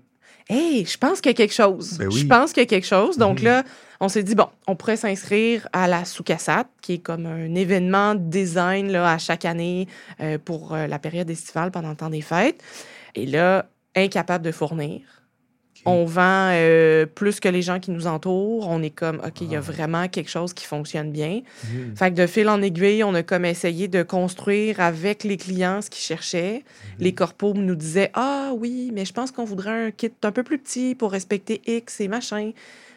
hey, 0.49 0.85
je 0.87 0.97
pense 0.97 1.21
qu'il 1.21 1.31
y 1.31 1.35
a 1.35 1.37
quelque 1.37 1.53
chose. 1.55 1.99
Ben 1.99 2.07
oui. 2.07 2.21
Je 2.21 2.27
pense 2.27 2.53
qu'il 2.53 2.63
y 2.63 2.67
a 2.67 2.69
quelque 2.69 2.87
chose. 2.87 3.19
Donc 3.19 3.41
Mhm. 3.41 3.45
là, 3.47 3.63
on 3.99 4.09
s'est 4.09 4.23
dit, 4.23 4.37
bon, 4.37 4.47
on 4.69 4.77
pourrait 4.77 4.97
s'inscrire 4.97 5.67
à 5.73 5.89
la 5.89 6.05
Soukassat, 6.05 6.65
qui 6.81 6.95
est 6.95 6.99
comme 6.99 7.27
un 7.27 7.55
événement 7.57 8.15
de 8.15 8.21
design 8.21 8.91
là, 8.93 9.11
à 9.13 9.19
chaque 9.19 9.45
année 9.45 9.89
euh, 10.21 10.39
pour 10.43 10.75
euh, 10.75 10.87
la 10.87 11.01
période 11.01 11.29
estivale 11.29 11.73
pendant 11.73 11.91
le 11.91 11.97
temps 11.97 12.11
des 12.11 12.23
fêtes. 12.23 12.63
Et 13.17 13.27
là, 13.27 13.67
incapable 13.97 14.45
de 14.45 14.53
fournir. 14.53 15.01
On 15.85 16.05
vend 16.05 16.51
euh, 16.53 17.07
plus 17.07 17.41
que 17.41 17.49
les 17.49 17.61
gens 17.63 17.81
qui 17.81 17.91
nous 17.91 18.07
entourent. 18.07 18.69
On 18.69 18.83
est 18.83 18.91
comme, 18.91 19.17
OK, 19.27 19.41
il 19.41 19.51
y 19.51 19.57
a 19.57 19.59
Ah. 19.59 19.61
vraiment 19.63 20.07
quelque 20.09 20.31
chose 20.31 20.53
qui 20.53 20.65
fonctionne 20.65 21.11
bien. 21.11 21.41
Mhm. 21.65 21.97
Fait 21.97 22.11
que 22.11 22.17
de 22.17 22.27
fil 22.27 22.49
en 22.49 22.63
aiguille, 22.63 23.03
on 23.03 23.15
a 23.15 23.23
comme 23.25 23.45
essayé 23.45 23.89
de 23.89 24.03
construire 24.03 24.79
avec 24.81 25.25
les 25.25 25.37
clients 25.37 25.81
ce 25.83 25.91
qu'ils 25.91 26.05
cherchaient. 26.05 26.63
Les 26.99 27.13
corpos 27.15 27.55
nous 27.55 27.75
disaient 27.75 28.11
Ah 28.15 28.53
oui, 28.57 28.91
mais 28.95 29.05
je 29.05 29.13
pense 29.13 29.33
qu'on 29.33 29.45
voudrait 29.45 29.87
un 29.87 29.91
kit 29.91 30.13
un 30.23 30.31
peu 30.33 30.43
plus 30.45 30.59
petit 30.59 30.95
pour 30.95 31.11
respecter 31.13 31.61
X 31.67 32.01
et 32.01 32.09
machin. 32.09 32.53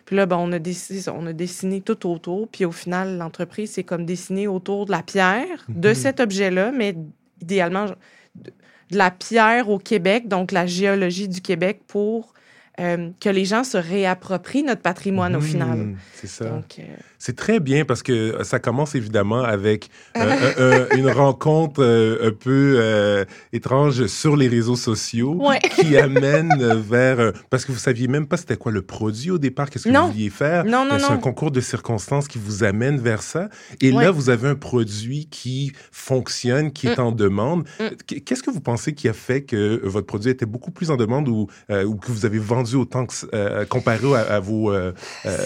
Puis 0.06 0.16
là, 0.16 0.28
ben, 0.28 0.38
on, 0.38 0.52
a 0.52 0.60
dessiné, 0.60 1.02
on 1.12 1.26
a 1.26 1.34
dessiné 1.34 1.82
tout 1.82 2.08
autour. 2.08 2.48
Puis 2.48 2.66
au 2.66 2.72
final, 2.72 3.18
l'entreprise 3.18 3.72
s'est 3.72 3.84
comme 3.84 4.06
dessinée 4.06 4.48
autour 4.48 4.86
de 4.86 4.92
la 4.92 5.02
pierre, 5.02 5.66
de 5.70 5.90
Mhm. 5.90 5.96
cet 5.96 6.20
objet-là, 6.20 6.72
mais 6.72 6.96
idéalement 7.42 7.88
de 8.36 8.52
la 8.98 9.10
pierre 9.10 9.70
au 9.70 9.80
Québec, 9.80 10.28
donc 10.28 10.52
la 10.52 10.68
géologie 10.68 11.28
du 11.28 11.42
Québec 11.42 11.82
pour 11.88 12.34
euh, 12.80 13.12
que 13.20 13.30
les 13.30 13.46
gens 13.46 13.64
se 13.64 13.78
réapproprient 13.78 14.64
notre 14.64 14.82
patrimoine 14.82 15.36
au 15.36 15.42
final. 15.42 15.78
Mhm. 15.78 15.98
C'est 16.14 16.28
ça. 16.28 16.46
Donc, 16.50 16.80
euh, 16.80 16.84
C'est 17.26 17.36
très 17.36 17.60
bien 17.60 17.86
parce 17.86 18.04
que 18.04 18.38
ça 18.44 18.60
commence 18.60 18.94
évidemment 18.94 19.42
avec 19.42 19.90
euh, 20.16 20.88
un- 20.92 20.96
une 21.00 21.10
rencontre 21.10 21.82
euh, 21.84 22.28
un 22.28 22.32
peu 22.32 22.76
euh, 22.78 23.26
étrange 23.52 24.06
sur 24.06 24.36
les 24.36 24.48
réseaux 24.48 24.76
sociaux 24.76 25.34
Ouais. 25.40 25.58
qui 25.58 25.98
amène 25.98 26.54
vers... 26.88 27.20
euh, 27.20 27.32
parce 27.50 27.66
que 27.66 27.72
vous 27.72 27.80
saviez 27.80 28.08
même 28.08 28.28
pas 28.28 28.38
c'était 28.38 28.58
quoi 28.58 28.72
le 28.72 28.84
produit 28.84 29.32
au 29.32 29.40
départ, 29.40 29.72
qu'est-ce 29.72 29.86
que 29.86 29.90
Non. 29.90 30.06
vous 30.06 30.12
vouliez 30.12 30.30
faire. 30.30 30.66
Non, 30.66 30.86
non, 30.86 31.00
C'est 31.00 31.06
un 31.12 31.18
concours 31.18 31.50
de 31.50 31.62
circonstances 31.62 32.28
qui 32.28 32.38
vous 32.38 32.64
amène 32.64 33.00
vers 33.00 33.24
ça. 33.24 33.50
Et 33.82 33.92
Ouais. 33.92 34.04
là, 34.04 34.12
vous 34.12 34.30
avez 34.30 34.48
un 34.50 34.56
produit 34.56 35.26
qui 35.32 35.72
fonctionne, 35.92 36.72
qui 36.72 36.86
est 36.88 37.00
Mm. 37.00 37.02
en 37.02 37.12
demande. 37.12 37.64
Mm. 37.80 37.84
Qu- 38.06 38.22
Qu'est-ce 38.22 38.44
que 38.44 38.52
vous 38.52 38.62
pensez 38.62 38.94
qui 38.94 39.08
a 39.10 39.14
fait 39.14 39.42
que 39.42 39.82
votre 39.84 40.06
produit 40.06 40.30
était 40.30 40.46
beaucoup 40.46 40.70
plus 40.70 40.92
en 40.92 40.96
demande 40.96 41.28
ou, 41.28 41.48
euh, 41.72 41.86
ou 41.86 41.96
que 41.96 42.12
vous 42.12 42.28
avez 42.28 42.38
vendu 42.38 42.76
autant 42.76 43.08
que, 43.08 43.14
euh, 43.34 43.66
comparé 43.66 44.14
à, 44.14 44.36
à 44.36 44.40
vos, 44.40 44.72
euh, 44.72 44.92
euh, 45.26 45.38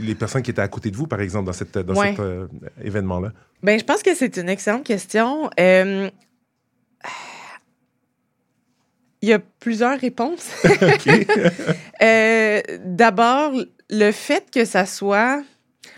les 0.00 0.14
personnes 0.14 0.40
qui 0.40 0.50
étaient 0.50 0.62
à 0.62 0.68
côté 0.68 0.85
de 0.90 0.96
vous, 0.96 1.06
par 1.06 1.20
exemple, 1.20 1.46
dans, 1.46 1.52
cette, 1.52 1.76
dans 1.78 1.94
Ouais. 1.94 2.10
cet 2.10 2.20
euh, 2.20 2.46
événement-là? 2.82 3.32
Ben, 3.62 3.78
je 3.78 3.84
pense 3.84 4.02
que 4.02 4.14
c'est 4.14 4.36
une 4.36 4.48
excellente 4.48 4.84
question. 4.84 5.50
Euh, 5.58 6.10
Il 9.22 9.30
y 9.30 9.32
a 9.32 9.38
plusieurs 9.38 9.98
réponses. 9.98 10.50
Euh, 12.02 12.60
D'abord, 12.84 13.52
le 13.88 14.12
fait 14.12 14.50
que 14.52 14.64
ça 14.66 14.84
soit... 14.84 15.42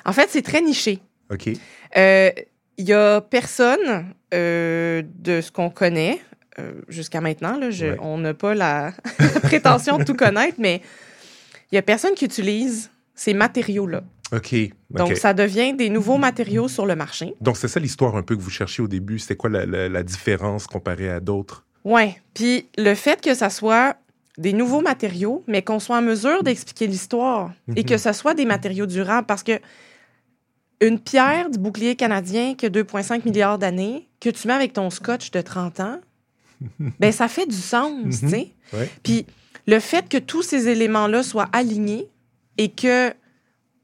En 0.04 0.12
fait, 0.12 0.28
c'est 0.30 0.42
très 0.42 0.60
niché. 0.62 1.00
OK. 1.30 1.46
Il 1.46 2.84
y 2.84 2.92
a 2.92 3.20
personne 3.20 4.06
de 4.32 5.40
ce 5.42 5.50
qu'on 5.50 5.70
connaît 5.70 6.20
jusqu'à 6.88 7.20
maintenant. 7.20 7.58
Là, 7.58 7.70
je- 7.70 7.86
Ouais. 7.86 7.96
On 8.00 8.18
n'a 8.18 8.32
pas 8.34 8.54
la 8.54 8.92
prétention 9.42 9.98
de 9.98 10.04
tout 10.04 10.14
connaître, 10.14 10.56
mais 10.58 10.80
il 11.72 11.74
y 11.74 11.78
a 11.78 11.82
personne 11.82 12.14
qui 12.14 12.24
utilise 12.24 12.90
ces 13.16 13.34
matériaux-là. 13.34 14.02
OK. 14.32 14.54
Donc, 14.90 15.16
ça 15.16 15.32
devient 15.34 15.72
des 15.74 15.88
nouveaux 15.90 16.18
matériaux 16.18 16.68
sur 16.68 16.84
le 16.86 16.94
marché. 16.96 17.34
Donc, 17.40 17.56
c'est 17.56 17.68
ça 17.68 17.80
l'histoire 17.80 18.14
un 18.16 18.22
peu 18.22 18.36
que 18.36 18.42
vous 18.42 18.50
cherchiez 18.50 18.84
au 18.84 18.88
début. 18.88 19.18
C'était 19.18 19.36
quoi 19.36 19.48
la, 19.50 19.64
la- 19.66 19.88
la 19.88 20.02
différence 20.02 20.66
comparée 20.66 21.08
à 21.10 21.20
d'autres? 21.20 21.64
Ouais. 21.84 22.20
Puis 22.34 22.66
le 22.76 22.94
fait 22.94 23.20
que 23.22 23.34
ça 23.34 23.48
soit 23.50 23.96
des 24.36 24.52
nouveaux 24.52 24.80
matériaux, 24.82 25.42
mais 25.46 25.62
qu'on 25.62 25.78
soit 25.80 25.96
en 25.98 26.02
mesure 26.02 26.42
d'expliquer 26.42 26.86
l'histoire 26.86 27.52
et 27.74 27.80
Mhm. 27.80 27.84
que 27.86 27.96
ce 27.96 28.12
soit 28.12 28.34
des 28.34 28.44
matériaux 28.44 28.86
durables, 28.86 29.26
parce 29.26 29.42
que 29.42 29.58
une 30.80 31.00
pierre 31.00 31.50
du 31.50 31.58
bouclier 31.58 31.96
canadien 31.96 32.54
qui 32.54 32.66
a 32.66 32.68
2,5 32.68 33.24
milliards 33.24 33.58
d'années, 33.58 34.08
que 34.20 34.28
tu 34.30 34.46
mets 34.46 34.54
avec 34.54 34.72
ton 34.74 34.90
scotch 34.90 35.30
de 35.32 35.40
30 35.40 35.80
ans, 35.80 36.00
ben 37.00 37.12
ça 37.12 37.28
fait 37.28 37.46
du 37.46 37.56
sens, 37.56 37.92
Mhm. 38.04 38.10
tu 38.12 38.28
sais. 38.28 38.48
Ouais. 38.72 38.88
Puis 39.02 39.26
le 39.66 39.80
fait 39.80 40.08
que 40.08 40.18
tous 40.18 40.42
ces 40.42 40.68
éléments-là 40.68 41.22
soient 41.22 41.48
alignés 41.52 42.08
et 42.58 42.68
que 42.70 43.12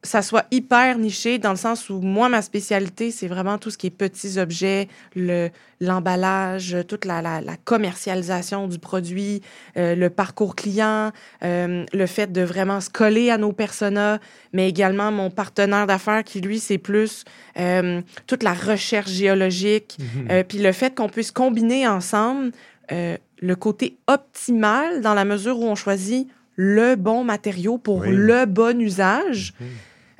ça 0.04 0.20
soit 0.22 0.44
hyper 0.50 0.98
niché 0.98 1.38
dans 1.38 1.50
le 1.50 1.56
sens 1.56 1.88
où 1.90 1.98
moi, 2.00 2.28
ma 2.28 2.42
spécialité, 2.42 3.10
c'est 3.10 3.26
vraiment 3.26 3.56
tout 3.58 3.70
ce 3.70 3.78
qui 3.78 3.86
est 3.86 3.90
petits 3.90 4.38
objets, 4.38 4.86
le, 5.16 5.48
l'emballage, 5.80 6.76
toute 6.86 7.04
la, 7.06 7.22
la, 7.22 7.40
la 7.40 7.56
commercialisation 7.56 8.68
du 8.68 8.78
produit, 8.78 9.40
euh, 9.76 9.94
le 9.94 10.10
parcours 10.10 10.54
client, 10.56 11.10
euh, 11.42 11.84
le 11.92 12.06
fait 12.06 12.30
de 12.30 12.42
vraiment 12.42 12.80
se 12.82 12.90
coller 12.90 13.30
à 13.30 13.38
nos 13.38 13.52
personas, 13.52 14.18
mais 14.52 14.68
également 14.68 15.10
mon 15.10 15.30
partenaire 15.30 15.86
d'affaires 15.86 16.22
qui, 16.22 16.40
lui, 16.40 16.58
c'est 16.60 16.78
plus 16.78 17.24
euh, 17.58 18.00
toute 18.26 18.42
la 18.42 18.52
recherche 18.54 19.10
géologique, 19.10 19.96
Mhm. 19.98 20.44
puis 20.44 20.58
le 20.58 20.72
fait 20.72 20.94
qu'on 20.94 21.08
puisse 21.08 21.30
combiner 21.30 21.88
ensemble 21.88 22.52
le 22.90 23.54
côté 23.56 23.96
optimal 24.06 25.00
dans 25.00 25.14
la 25.14 25.24
mesure 25.24 25.58
où 25.58 25.64
on 25.64 25.74
choisit 25.74 26.28
le 26.56 26.94
bon 26.94 27.24
matériau 27.24 27.78
pour 27.78 28.00
Oui. 28.00 28.08
le 28.10 28.44
bon 28.46 28.78
usage, 28.80 29.54
Mhm. 29.60 29.66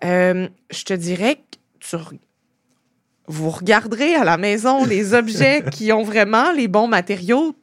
Euh, 0.05 0.49
je 0.71 0.85
te 0.85 0.95
dirais 0.95 1.37
que 1.37 1.41
tu 1.81 1.97
vous 3.27 3.49
regarderez 3.51 4.15
à 4.15 4.25
la 4.25 4.37
maison 4.37 4.85
les 4.85 5.15
objets 5.15 5.63
qui 5.71 5.93
ont 5.93 6.03
vraiment 6.03 6.53
les 6.53 6.69
bons 6.69 6.89
matériaux. 6.89 7.55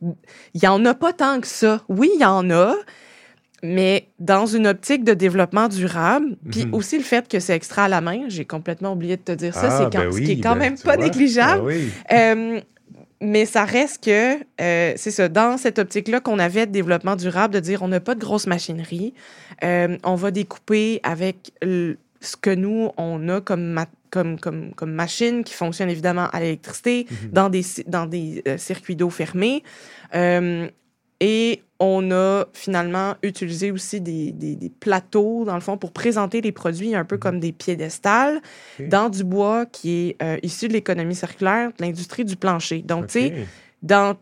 Il 0.54 0.62
n'y 0.62 0.68
en 0.68 0.84
a 0.86 0.94
pas 0.96 1.14
tant 1.14 1.40
que 1.40 1.48
ça. 1.48 1.84
Oui, 1.88 2.10
il 2.16 2.22
y 2.22 2.26
en 2.26 2.50
a, 2.50 2.74
mais 3.62 4.08
dans 4.20 4.48
une 4.48 4.66
optique 4.66 5.04
de 5.04 5.14
développement 5.14 5.68
durable, 5.68 6.36
puis 6.50 6.66
Mhm. 6.66 6.74
aussi 6.74 6.98
le 6.98 7.04
fait 7.04 7.28
que 7.28 7.40
c'est 7.40 7.56
extra 7.56 7.84
à 7.84 7.88
la 7.88 8.02
main, 8.02 8.22
j'ai 8.28 8.46
complètement 8.46 8.94
oublié 8.94 9.18
de 9.18 9.22
te 9.22 9.32
dire 9.34 9.54
ça, 9.54 9.68
Ah, 9.70 9.78
c'est 9.78 9.84
quand- 9.96 10.04
ben 10.06 10.12
ce 10.12 10.18
qui 10.22 10.32
est 10.32 10.42
quand 10.42 10.54
ben, 10.54 10.60
même 10.60 10.78
pas 10.80 10.96
vois. 10.96 11.04
négligeable. 11.06 11.62
Ah 11.62 11.66
oui. 11.66 11.90
Euh, 12.12 12.60
mais 13.22 13.46
ça 13.46 13.64
reste 13.64 14.04
que, 14.06 14.38
euh, 14.62 14.94
c'est 14.96 15.12
ça, 15.12 15.30
dans 15.30 15.58
cette 15.58 15.78
optique-là 15.78 16.22
qu'on 16.22 16.40
avait 16.40 16.66
de 16.66 16.72
développement 16.72 17.16
durable, 17.16 17.54
de 17.54 17.60
dire 17.60 17.84
on 17.84 17.88
n'a 17.88 18.00
pas 18.00 18.16
de 18.16 18.20
grosse 18.20 18.48
machinerie, 18.48 19.14
euh, 19.64 19.96
on 20.04 20.16
va 20.16 20.32
découper 20.32 21.02
avec 21.04 21.52
ce 22.22 22.38
que 22.38 22.52
nous, 22.52 22.90
on 22.98 23.28
a 23.30 23.42
comme, 23.42 23.64
ma- 23.66 23.88
comme, 24.12 24.40
comme, 24.40 24.74
comme 24.76 24.92
machine 24.92 25.44
qui 25.44 25.54
fonctionne 25.54 25.90
évidemment 25.90 26.28
à 26.32 26.40
l'électricité, 26.40 27.08
Mhm. 27.10 27.30
dans 27.32 27.50
des, 27.50 27.66
dans 27.88 28.06
des 28.06 28.44
euh, 28.48 28.58
circuits 28.58 28.96
d'eau 28.96 29.10
fermés. 29.10 29.64
Euh, 30.16 30.68
et 31.20 31.62
on 31.80 32.12
a 32.12 32.46
finalement 32.54 33.16
utilisé 33.24 33.72
aussi 33.72 34.02
des, 34.02 34.32
des- 34.32 34.56
des 34.56 34.70
plateaux, 34.70 35.46
dans 35.46 35.56
le 35.56 35.62
fond, 35.62 35.78
pour 35.78 35.92
présenter 35.92 36.42
les 36.42 36.52
produits 36.52 36.94
un 36.96 37.06
peu 37.06 37.18
comme 37.18 37.40
des 37.40 37.52
piédestals 37.52 38.40
dans 38.80 39.10
du 39.10 39.24
bois 39.24 39.66
qui 39.66 40.10
est 40.10 40.22
euh, 40.24 40.38
issu 40.44 40.68
de 40.68 40.74
l'économie 40.74 41.16
circulaire, 41.16 41.70
de 41.78 41.84
l'industrie 41.84 42.26
du 42.26 42.36
plancher. 42.36 42.80
Donc, 42.84 43.08
tu 43.08 43.14
sais, 43.20 43.34
dans... 43.84 44.16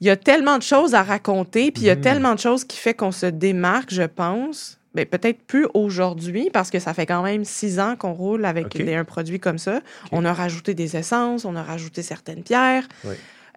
il 0.00 0.06
y 0.06 0.10
a 0.10 0.16
tellement 0.16 0.58
de 0.58 0.62
choses 0.62 0.94
à 0.94 1.02
raconter, 1.02 1.70
puis 1.72 1.82
il 1.84 1.86
y 1.86 1.90
a 1.90 1.94
Mhm. 1.96 2.00
tellement 2.02 2.34
de 2.34 2.40
choses 2.40 2.64
qui 2.64 2.76
fait 2.78 2.94
qu'on 2.94 3.12
se 3.12 3.26
démarque, 3.26 3.92
je 3.92 4.02
pense. 4.02 4.77
Ben, 4.98 5.06
peut-être 5.06 5.42
plus 5.42 5.66
aujourd'hui, 5.74 6.50
parce 6.52 6.70
que 6.70 6.78
ça 6.78 6.92
fait 6.94 7.06
quand 7.06 7.22
même 7.22 7.44
six 7.44 7.78
ans 7.78 7.94
qu'on 7.96 8.12
roule 8.12 8.44
avec 8.44 8.76
des- 8.76 8.94
un 8.94 9.04
produit 9.04 9.38
comme 9.38 9.58
ça. 9.58 9.80
On 10.12 10.24
a 10.24 10.32
rajouté 10.32 10.74
des 10.74 10.96
essences, 10.96 11.44
on 11.44 11.54
a 11.56 11.62
rajouté 11.62 12.02
certaines 12.02 12.42
pierres. 12.42 12.86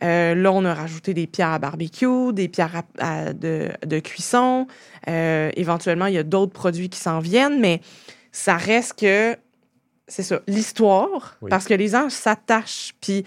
Euh, 0.04 0.34
là, 0.36 0.52
on 0.52 0.66
a 0.66 0.74
rajouté 0.74 1.14
des 1.14 1.28
pierres 1.28 1.50
à 1.50 1.60
barbecue, 1.60 2.34
des 2.34 2.48
pierres 2.48 2.84
à- 3.00 3.26
à- 3.28 3.34
de, 3.34 3.70
de 3.86 4.00
cuisson. 4.00 4.68
Euh, 5.08 5.50
éventuellement, 5.56 6.08
il 6.08 6.14
y 6.16 6.18
a 6.18 6.24
d'autres 6.24 6.54
produits 6.54 6.90
qui 6.90 7.00
s'en 7.00 7.20
viennent, 7.20 7.60
mais 7.60 7.82
ça 8.32 8.56
reste 8.58 9.00
que, 9.00 9.36
c'est 10.08 10.24
ça, 10.24 10.42
l'histoire, 10.48 11.38
Oui. 11.42 11.50
parce 11.50 11.66
que 11.66 11.74
les 11.74 11.90
gens 11.90 12.10
s'attachent. 12.10 12.94
Puis, 13.02 13.24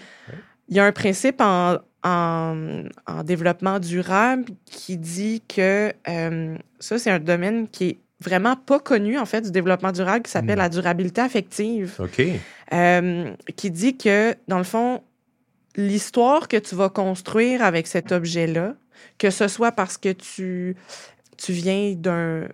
il 0.67 0.75
y 0.75 0.79
a 0.79 0.85
un 0.85 0.91
principe 0.91 1.39
en, 1.41 1.77
en, 2.03 2.83
en 3.07 3.23
développement 3.23 3.79
durable 3.79 4.45
qui 4.65 4.97
dit 4.97 5.41
que 5.47 5.93
euh, 6.09 6.57
ça, 6.79 6.99
c'est 6.99 7.09
un 7.09 7.19
domaine 7.19 7.67
qui 7.69 7.85
est 7.89 7.97
vraiment 8.21 8.55
pas 8.55 8.79
connu, 8.79 9.17
en 9.17 9.25
fait, 9.25 9.41
du 9.41 9.51
développement 9.51 9.91
durable, 9.91 10.23
qui 10.23 10.31
s'appelle 10.31 10.55
Mm. 10.55 10.59
la 10.59 10.69
durabilité 10.69 11.21
affective 11.21 11.95
OK. 11.99 12.21
euh, 12.73 13.31
qui 13.55 13.71
dit 13.71 13.97
que, 13.97 14.35
dans 14.47 14.57
le 14.57 14.63
fond, 14.63 15.01
l'histoire 15.75 16.47
que 16.47 16.57
tu 16.57 16.75
vas 16.75 16.89
construire 16.89 17.61
avec 17.63 17.87
cet 17.87 18.11
objet-là, 18.11 18.75
que 19.17 19.29
ce 19.29 19.47
soit 19.47 19.71
parce 19.73 19.97
que 19.97 20.11
tu, 20.11 20.75
tu 21.37 21.51
viens 21.51 21.93
d'un 21.95 22.47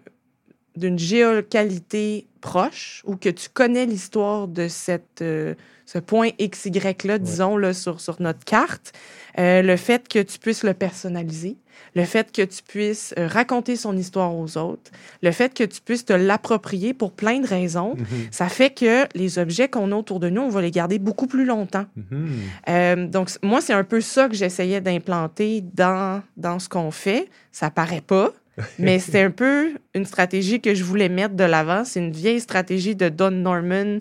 d'une 0.77 0.97
géolocalité 0.97 2.27
proche 2.39 3.03
ou 3.05 3.17
que 3.17 3.27
tu 3.27 3.49
connais 3.49 3.85
l'histoire 3.85 4.47
de 4.47 4.69
cette, 4.69 5.21
euh, 5.21 5.53
ce 5.91 5.99
point 5.99 6.29
XY-là, 6.39 7.17
disons, 7.17 7.57
là, 7.57 7.73
sur, 7.73 7.99
sur 7.99 8.21
notre 8.21 8.45
carte, 8.45 8.93
euh, 9.39 9.61
le 9.61 9.75
fait 9.75 10.07
que 10.07 10.19
tu 10.19 10.39
puisses 10.39 10.63
le 10.63 10.73
personnaliser, 10.73 11.57
le 11.95 12.05
fait 12.05 12.31
que 12.31 12.41
tu 12.43 12.61
puisses 12.65 13.13
euh, 13.17 13.27
raconter 13.27 13.75
son 13.75 13.97
histoire 13.97 14.33
aux 14.33 14.57
autres, 14.57 14.91
le 15.21 15.31
fait 15.31 15.53
que 15.53 15.63
tu 15.65 15.81
puisses 15.81 16.05
te 16.05 16.13
l'approprier 16.13 16.93
pour 16.93 17.11
plein 17.11 17.39
de 17.39 17.47
raisons, 17.47 17.95
Mhm. 17.97 18.05
ça 18.31 18.47
fait 18.47 18.69
que 18.69 19.05
les 19.17 19.37
objets 19.39 19.67
qu'on 19.67 19.91
a 19.91 19.95
autour 19.95 20.19
de 20.21 20.29
nous, 20.29 20.41
on 20.41 20.49
va 20.49 20.61
les 20.61 20.71
garder 20.71 20.97
beaucoup 20.99 21.27
plus 21.27 21.43
longtemps. 21.45 21.85
Mhm. 21.97 22.29
Euh, 22.69 23.07
donc, 23.07 23.29
moi, 23.43 23.59
c'est 23.59 23.73
un 23.73 23.83
peu 23.83 23.99
ça 23.99 24.29
que 24.29 24.35
j'essayais 24.35 24.79
d'implanter 24.79 25.61
dans, 25.73 26.21
dans 26.37 26.59
ce 26.59 26.69
qu'on 26.69 26.91
fait. 26.91 27.27
Ça 27.51 27.69
paraît 27.69 28.01
pas, 28.05 28.31
mais 28.79 28.99
c'est 28.99 29.21
un 29.21 29.31
peu 29.31 29.71
une 29.93 30.05
stratégie 30.05 30.61
que 30.61 30.73
je 30.73 30.83
voulais 30.85 31.09
mettre 31.09 31.35
de 31.35 31.43
l'avant. 31.43 31.83
C'est 31.83 31.99
une 31.99 32.11
vieille 32.13 32.39
stratégie 32.39 32.95
de 32.95 33.09
Don 33.09 33.31
Norman 33.31 33.99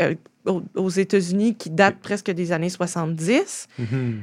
euh, 0.00 0.14
aux, 0.46 0.88
États-Unis 0.90 1.54
qui 1.56 1.70
date 1.70 1.96
presque 2.02 2.30
des 2.30 2.52
années 2.52 2.68
70, 2.70 3.68
Mhm. 3.78 4.22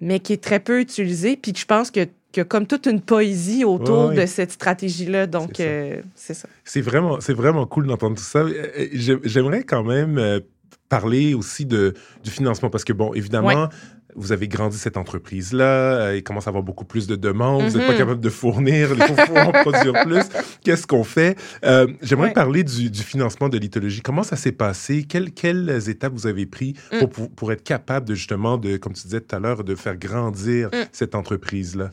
mais 0.00 0.20
qui 0.20 0.32
est 0.32 0.42
très 0.42 0.60
peu 0.60 0.80
utilisée. 0.80 1.36
Puis 1.36 1.52
que 1.52 1.58
je 1.58 1.66
pense 1.66 1.90
que 1.90 2.00
y 2.36 2.40
a 2.40 2.44
comme 2.44 2.66
toute 2.66 2.86
une 2.86 3.00
poésie 3.00 3.64
autour 3.64 4.06
Ouais, 4.08 4.16
ouais. 4.16 4.22
de 4.22 4.26
cette 4.26 4.50
stratégie-là. 4.50 5.26
Donc, 5.28 5.52
C'est 5.56 6.34
ça. 6.34 6.48
euh, 6.48 6.50
c'est 6.64 6.80
vraiment, 6.80 7.18
vraiment 7.28 7.64
cool 7.66 7.86
d'entendre 7.86 8.16
tout 8.16 8.22
ça. 8.24 8.40
Euh, 8.40 8.86
j'ai- 8.92 9.18
J'aimerais 9.22 9.62
quand 9.62 9.84
même 9.84 10.18
euh, 10.18 10.40
parler 10.88 11.34
aussi 11.34 11.64
de, 11.64 11.94
du 12.24 12.30
financement 12.30 12.70
parce 12.70 12.82
que, 12.84 12.92
bon, 12.92 13.14
évidemment, 13.14 13.48
Ouais. 13.48 13.68
Vous 14.16 14.32
avez 14.32 14.48
grandi 14.48 14.76
cette 14.78 14.96
entreprise-là, 14.96 15.64
euh, 15.64 16.16
il 16.16 16.22
commence 16.22 16.46
à 16.46 16.50
avoir 16.50 16.62
beaucoup 16.62 16.84
plus 16.84 17.06
de 17.06 17.16
demandes, 17.16 17.64
vous 17.70 17.78
n'êtes 17.78 17.86
pas 17.86 17.92
Mhm. 17.92 17.98
capable 17.98 18.20
de 18.20 18.28
fournir, 18.30 18.90
il 18.94 19.02
faut, 19.02 19.14
faut 19.16 19.36
en 19.36 19.52
produire 19.62 20.04
plus. 20.04 20.22
Qu'est-ce 20.62 20.86
qu'on 20.86 21.04
fait? 21.04 21.36
Euh, 21.64 21.86
J'aimerais 22.02 22.28
Ouais. 22.28 22.32
parler 22.32 22.62
du, 22.64 22.90
du 22.90 23.02
financement 23.02 23.48
de 23.48 23.58
lithologie. 23.58 24.02
Comment 24.02 24.22
ça 24.22 24.36
s'est 24.36 24.52
passé? 24.52 25.04
Quelles, 25.08 25.32
quelles 25.32 25.88
étapes 25.88 26.12
vous 26.14 26.26
avez 26.26 26.46
prises 26.46 26.74
Mm. 26.92 26.98
pour, 26.98 27.08
pour, 27.10 27.30
pour 27.30 27.52
être 27.52 27.64
capable 27.64 28.06
de, 28.08 28.14
justement, 28.14 28.56
de, 28.58 28.76
comme 28.76 28.92
tu 28.92 29.02
disais 29.04 29.20
tout 29.20 29.34
à 29.34 29.38
l'heure, 29.38 29.64
de 29.64 29.74
faire 29.74 29.96
grandir 29.96 30.68
Mm. 30.72 30.76
cette 30.92 31.14
entreprise-là? 31.14 31.90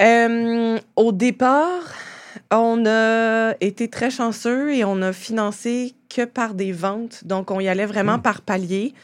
Euh, 0.00 0.78
au 0.96 1.12
départ, 1.12 1.82
on 2.52 2.84
a 2.86 3.54
été 3.60 3.88
très 3.88 4.10
chanceux 4.10 4.72
et 4.74 4.84
on 4.84 5.02
a 5.02 5.12
financé 5.12 5.94
que 6.08 6.24
par 6.24 6.54
des 6.54 6.72
ventes. 6.72 7.22
Donc, 7.24 7.50
on 7.50 7.58
y 7.60 7.68
allait 7.68 7.86
vraiment 7.86 8.18
Mm. 8.18 8.22
par 8.22 8.40
palier. 8.42 8.94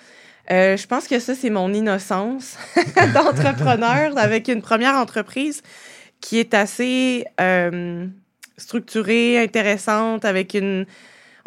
Euh, 0.50 0.76
je 0.76 0.86
pense 0.86 1.08
que 1.08 1.18
ça, 1.18 1.34
c'est 1.34 1.50
mon 1.50 1.72
innocence 1.72 2.58
d'entrepreneur 3.14 4.16
avec 4.18 4.48
une 4.48 4.60
première 4.60 4.94
entreprise 4.94 5.62
qui 6.20 6.38
est 6.38 6.54
assez 6.54 7.24
euh, 7.40 8.06
structurée, 8.56 9.38
intéressante, 9.38 10.24
avec 10.24 10.54
une... 10.54 10.86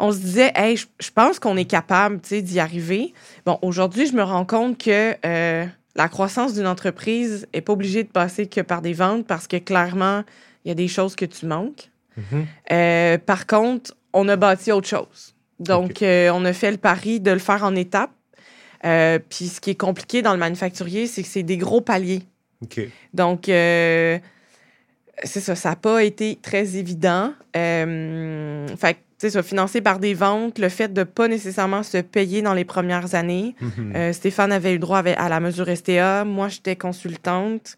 On 0.00 0.12
se 0.12 0.18
disait, 0.18 0.52
hey, 0.54 0.76
je, 0.76 0.86
je 1.00 1.10
pense 1.10 1.40
qu'on 1.40 1.56
est 1.56 1.64
capable 1.64 2.20
d'y 2.20 2.60
arriver. 2.60 3.12
Bon, 3.44 3.58
aujourd'hui, 3.62 4.06
je 4.06 4.12
me 4.12 4.22
rends 4.22 4.44
compte 4.44 4.78
que 4.78 5.16
euh, 5.26 5.66
la 5.96 6.08
croissance 6.08 6.54
d'une 6.54 6.68
entreprise 6.68 7.48
n'est 7.52 7.60
pas 7.60 7.72
obligée 7.72 8.04
de 8.04 8.08
passer 8.08 8.46
que 8.46 8.60
par 8.60 8.80
des 8.80 8.92
ventes 8.92 9.26
parce 9.26 9.48
que 9.48 9.56
clairement, 9.56 10.22
il 10.64 10.68
y 10.68 10.70
a 10.70 10.74
des 10.74 10.86
choses 10.86 11.16
que 11.16 11.24
tu 11.24 11.46
manques. 11.46 11.90
Mhm. 12.16 12.46
Euh, 12.70 13.18
par 13.18 13.48
contre, 13.48 13.96
on 14.12 14.28
a 14.28 14.36
bâti 14.36 14.70
autre 14.70 14.88
chose. 14.88 15.34
Donc, 15.58 15.98
on 16.02 16.44
a 16.44 16.52
fait 16.52 16.70
le 16.70 16.76
pari 16.76 17.18
de 17.18 17.32
le 17.32 17.40
faire 17.40 17.64
en 17.64 17.74
étapes. 17.74 18.12
Euh, 18.84 19.18
Puis, 19.28 19.48
ce 19.48 19.60
qui 19.60 19.70
est 19.70 19.74
compliqué 19.74 20.22
dans 20.22 20.32
le 20.32 20.38
manufacturier, 20.38 21.06
c'est 21.06 21.22
que 21.22 21.28
c'est 21.28 21.42
des 21.42 21.56
gros 21.56 21.80
paliers. 21.80 22.22
Donc, 23.14 23.48
euh, 23.48 24.18
c'est 25.24 25.40
ça, 25.40 25.54
ça 25.54 25.70
n'a 25.70 25.76
pas 25.76 26.04
été 26.04 26.38
très 26.40 26.76
évident. 26.76 27.32
Euh, 27.56 28.66
fait 28.76 28.94
que 28.94 28.98
c'est 29.18 29.30
ça, 29.30 29.42
financé 29.42 29.80
par 29.80 29.98
des 29.98 30.14
ventes, 30.14 30.58
le 30.58 30.68
fait 30.68 30.92
de 30.92 31.02
pas 31.02 31.26
nécessairement 31.26 31.82
se 31.82 31.98
payer 31.98 32.40
dans 32.40 32.54
les 32.54 32.64
premières 32.64 33.14
années. 33.16 33.56
Mhm. 33.60 33.92
Euh, 33.96 34.12
Stéphane 34.12 34.52
avait 34.52 34.70
eu 34.70 34.74
le 34.74 34.80
droit 34.80 34.98
à 34.98 35.28
la 35.28 35.40
mesure 35.40 35.68
STA. 35.68 36.24
Moi, 36.24 36.48
j'étais 36.48 36.76
consultante. 36.76 37.76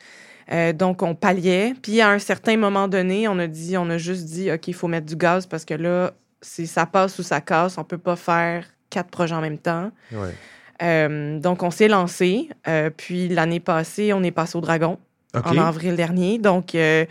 Euh, 0.52 0.72
donc, 0.72 1.02
on 1.02 1.14
palliait. 1.14 1.74
Puis, 1.80 2.00
à 2.00 2.10
un 2.10 2.18
certain 2.18 2.56
moment 2.56 2.88
donné, 2.88 3.26
on 3.28 3.38
a 3.38 3.46
dit, 3.46 3.78
on 3.78 3.88
a 3.88 3.96
juste 3.96 4.24
dit, 4.24 4.52
OK, 4.52 4.68
il 4.68 4.74
faut 4.74 4.88
mettre 4.88 5.06
du 5.06 5.16
gaz 5.16 5.46
parce 5.46 5.64
que 5.64 5.74
là, 5.74 6.12
c'est 6.42 6.66
ça 6.66 6.84
passe 6.84 7.18
ou 7.18 7.22
ça 7.22 7.40
casse. 7.40 7.78
On 7.78 7.84
peut 7.84 7.98
pas 7.98 8.16
faire 8.16 8.66
quatre 8.90 9.08
projets 9.08 9.34
en 9.34 9.40
même 9.40 9.58
temps. 9.58 9.90
Ouais. 10.12 10.34
Euh, 10.82 11.38
donc, 11.38 11.62
on 11.62 11.70
s'est 11.70 11.88
lancé. 11.88 12.48
Euh, 12.68 12.90
puis, 12.94 13.28
l'année 13.28 13.60
passée, 13.60 14.12
on 14.12 14.22
est 14.22 14.30
passé 14.30 14.56
au 14.56 14.60
Dragon 14.60 14.98
en 15.34 15.58
avril 15.58 15.94
dernier. 15.96 16.38
Donc, 16.38 16.74
euh, 16.74 17.04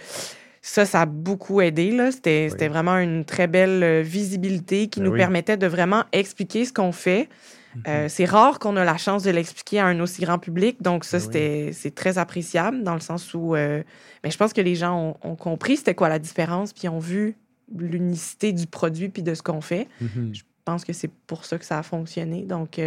ça, 0.62 0.86
ça 0.86 1.02
a 1.02 1.06
beaucoup 1.06 1.62
aidé. 1.62 1.98
C'était 2.12 2.50
Oui. 2.60 2.68
vraiment 2.68 2.98
une 2.98 3.24
très 3.26 3.48
belle 3.48 4.02
visibilité 4.02 4.88
qui 4.88 5.00
Ben 5.00 5.06
nous 5.06 5.12
oui. 5.12 5.18
permettait 5.20 5.58
de 5.58 5.68
vraiment 5.68 6.04
expliquer 6.12 6.66
ce 6.66 6.74
qu'on 6.74 6.92
fait. 6.92 7.30
Mhm. 7.76 7.84
Euh, 7.88 8.06
c'est 8.10 8.26
rare 8.26 8.58
qu'on 8.60 8.76
a 8.78 8.84
la 8.84 8.98
chance 8.98 9.24
de 9.24 9.32
l'expliquer 9.32 9.80
à 9.80 9.86
un 9.86 10.00
aussi 10.00 10.22
grand 10.22 10.40
public. 10.40 10.82
Donc, 10.82 11.06
ça, 11.06 11.20
Ben 11.32 11.68
oui. 11.68 11.74
c'est 11.74 11.94
très 11.94 12.18
appréciable 12.18 12.84
dans 12.84 12.96
le 12.96 13.00
sens 13.00 13.34
où 13.34 13.54
mais 13.56 14.32
je 14.32 14.38
pense 14.38 14.52
que 14.52 14.60
les 14.62 14.76
gens 14.76 15.16
ont, 15.24 15.30
ont 15.32 15.36
compris 15.36 15.78
c'était 15.78 15.96
quoi 15.96 16.10
la 16.10 16.20
différence, 16.20 16.74
puis 16.74 16.90
ont 16.90 17.00
vu 17.00 17.38
l'unicité 17.78 18.52
du 18.52 18.66
produit 18.68 19.10
puis 19.10 19.22
de 19.24 19.34
ce 19.34 19.42
qu'on 19.44 19.62
fait. 19.62 19.88
Mhm. 20.02 20.32
Je 20.34 20.42
pense 20.66 20.84
que 20.84 20.92
c'est 20.92 21.12
pour 21.28 21.46
ça 21.46 21.58
que 21.58 21.66
ça 21.66 21.78
a 21.80 21.84
fonctionné. 21.84 22.42
Donc, 22.42 22.80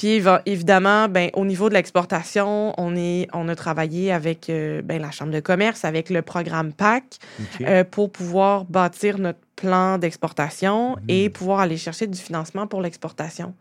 puis 0.00 0.22
évidemment, 0.46 1.10
ben, 1.10 1.28
au 1.34 1.44
niveau 1.44 1.68
de 1.68 1.74
l'exportation, 1.74 2.72
on, 2.78 2.96
est, 2.96 3.28
on 3.34 3.48
a 3.48 3.54
travaillé 3.54 4.12
avec 4.12 4.48
euh, 4.48 4.80
ben, 4.80 4.98
la 4.98 5.10
Chambre 5.10 5.30
de 5.30 5.40
commerce, 5.40 5.84
avec 5.84 6.08
le 6.08 6.22
programme 6.22 6.72
PAC, 6.72 7.18
euh, 7.60 7.84
pour 7.84 8.10
pouvoir 8.10 8.64
bâtir 8.64 9.18
notre 9.18 9.40
plan 9.56 9.98
d'exportation 9.98 10.96
Mhm. 10.96 11.04
et 11.08 11.28
pouvoir 11.28 11.60
aller 11.60 11.76
chercher 11.76 12.06
du 12.06 12.18
financement 12.18 12.66
pour 12.66 12.80
l'exportation. 12.80 13.54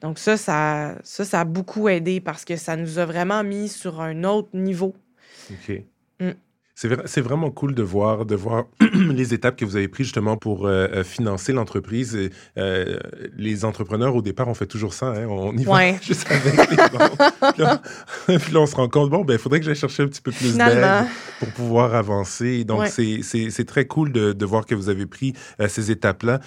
Donc 0.00 0.18
ça 0.18 0.38
ça, 0.38 0.94
ça, 1.04 1.24
ça 1.26 1.40
a 1.40 1.44
beaucoup 1.44 1.90
aidé 1.90 2.20
parce 2.20 2.46
que 2.46 2.56
ça 2.56 2.74
nous 2.74 2.98
a 2.98 3.04
vraiment 3.04 3.44
mis 3.44 3.68
sur 3.68 4.00
un 4.00 4.24
autre 4.24 4.48
niveau. 4.54 4.94
OK. 5.50 5.82
Mm. 6.20 6.30
C'est 6.74 6.88
vra- 6.88 7.02
c'est 7.04 7.20
vraiment 7.20 7.50
cool 7.50 7.74
de 7.74 7.82
voir, 7.82 8.24
de 8.24 8.34
voir 8.34 8.64
les 8.94 9.34
étapes 9.34 9.56
que 9.56 9.64
vous 9.66 9.76
avez 9.76 9.88
prises 9.88 10.06
justement 10.06 10.38
pour 10.38 10.66
euh, 10.66 10.88
euh, 10.92 11.04
financer 11.04 11.52
l'entreprise. 11.52 12.18
Euh, 12.56 12.96
les 13.36 13.64
entrepreneurs, 13.66 14.16
au 14.16 14.22
départ, 14.22 14.48
on 14.48 14.54
fait 14.54 14.66
toujours 14.66 14.94
ça. 14.94 15.08
hein, 15.08 15.26
On 15.28 15.54
y 15.56 15.64
va 15.64 15.98
juste 16.02 16.26
avec 16.30 16.70
les 16.70 16.76
puis, 17.52 17.62
là, 17.62 17.82
puis 18.38 18.52
là, 18.54 18.60
on 18.60 18.66
se 18.66 18.74
rend 18.74 18.88
compte, 18.88 19.10
bon, 19.10 19.22
ben, 19.22 19.34
il 19.34 19.38
faudrait 19.38 19.60
que 19.60 19.66
j'aille 19.66 19.74
chercher 19.76 20.04
un 20.04 20.08
petit 20.08 20.22
peu 20.22 20.32
plus 20.32 20.56
d'aide 20.56 21.06
pour 21.40 21.48
pouvoir 21.48 21.94
avancer. 21.94 22.64
Donc, 22.64 22.80
Ouais. 22.80 22.88
c'est- 22.88 23.64
très 23.66 23.84
cool 23.86 24.10
de, 24.10 24.32
de 24.32 24.44
voir 24.46 24.66
que 24.66 24.74
vous 24.74 24.88
avez 24.88 25.06
pris 25.06 25.34
euh, 25.60 25.68
ces 25.68 25.90
étapes-là. 25.90 26.40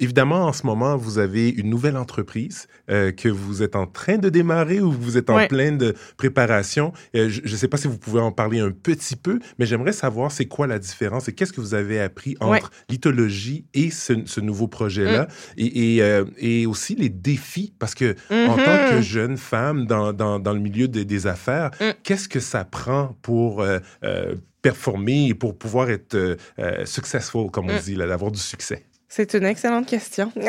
Évidemment, 0.00 0.46
en 0.46 0.52
ce 0.52 0.66
moment, 0.66 0.96
vous 0.96 1.18
avez 1.18 1.50
une 1.50 1.68
nouvelle 1.70 1.96
entreprise 1.96 2.66
que 2.88 3.28
vous 3.28 3.62
êtes 3.62 3.76
en 3.76 3.86
train 3.86 4.16
de 4.16 4.28
démarrer 4.28 4.80
ou 4.80 4.90
vous 4.90 5.16
êtes 5.18 5.28
en 5.30 5.36
Ouais. 5.36 5.46
pleine 5.48 5.78
de 5.78 5.94
préparation. 6.16 6.92
Je 7.14 7.40
ne 7.42 7.56
sais 7.56 7.68
pas 7.68 7.76
si 7.76 7.86
vous 7.86 7.98
pouvez 7.98 8.20
en 8.20 8.32
parler 8.32 8.58
un 8.60 8.70
petit 8.70 9.14
peu, 9.14 9.38
mais 9.58 9.66
j'aimerais 9.66 9.92
savoir 9.92 10.30
c'est 10.32 10.46
quoi 10.46 10.66
la 10.66 10.78
différence 10.78 11.28
et 11.28 11.32
qu'est-ce 11.34 11.52
que 11.52 11.60
vous 11.60 11.74
avez 11.74 12.00
appris 12.00 12.36
entre 12.40 12.50
Ouais. 12.50 12.60
l'ithologie 12.88 13.64
et 13.74 13.90
ce, 13.90 14.12
ce 14.26 14.40
nouveau 14.40 14.68
projet-là? 14.68 15.28
Et, 15.56 15.96
et, 15.96 16.02
euh, 16.02 16.24
et 16.36 16.66
aussi 16.66 16.94
les 16.94 17.08
défis 17.08 17.72
parce 17.78 17.94
que 17.94 18.14
en 18.30 18.56
Mhm. 18.56 18.64
tant 18.64 18.78
que 18.90 19.00
jeune 19.02 19.36
femme 19.36 19.86
dans, 19.86 20.12
dans, 20.12 20.38
dans 20.38 20.52
le 20.52 20.60
milieu 20.60 20.88
des- 20.88 21.04
des 21.04 21.26
affaires, 21.26 21.70
Mm. 21.80 21.90
qu'est-ce 22.02 22.28
que 22.28 22.40
ça 22.40 22.64
prend 22.64 23.16
pour 23.22 23.60
euh, 23.62 23.78
euh, 24.04 24.34
performer 24.62 25.28
et 25.28 25.34
pour 25.34 25.56
pouvoir 25.56 25.88
être 25.90 26.14
euh, 26.14 26.84
successful, 26.84 27.50
comme 27.50 27.70
on 27.70 27.74
Mm. 27.74 27.80
dit, 27.80 27.94
là, 27.94 28.06
d'avoir 28.06 28.30
du 28.32 28.40
succès? 28.40 28.84
C'est 29.08 29.34
une 29.34 29.44
excellente 29.46 29.86
question. 29.86 30.32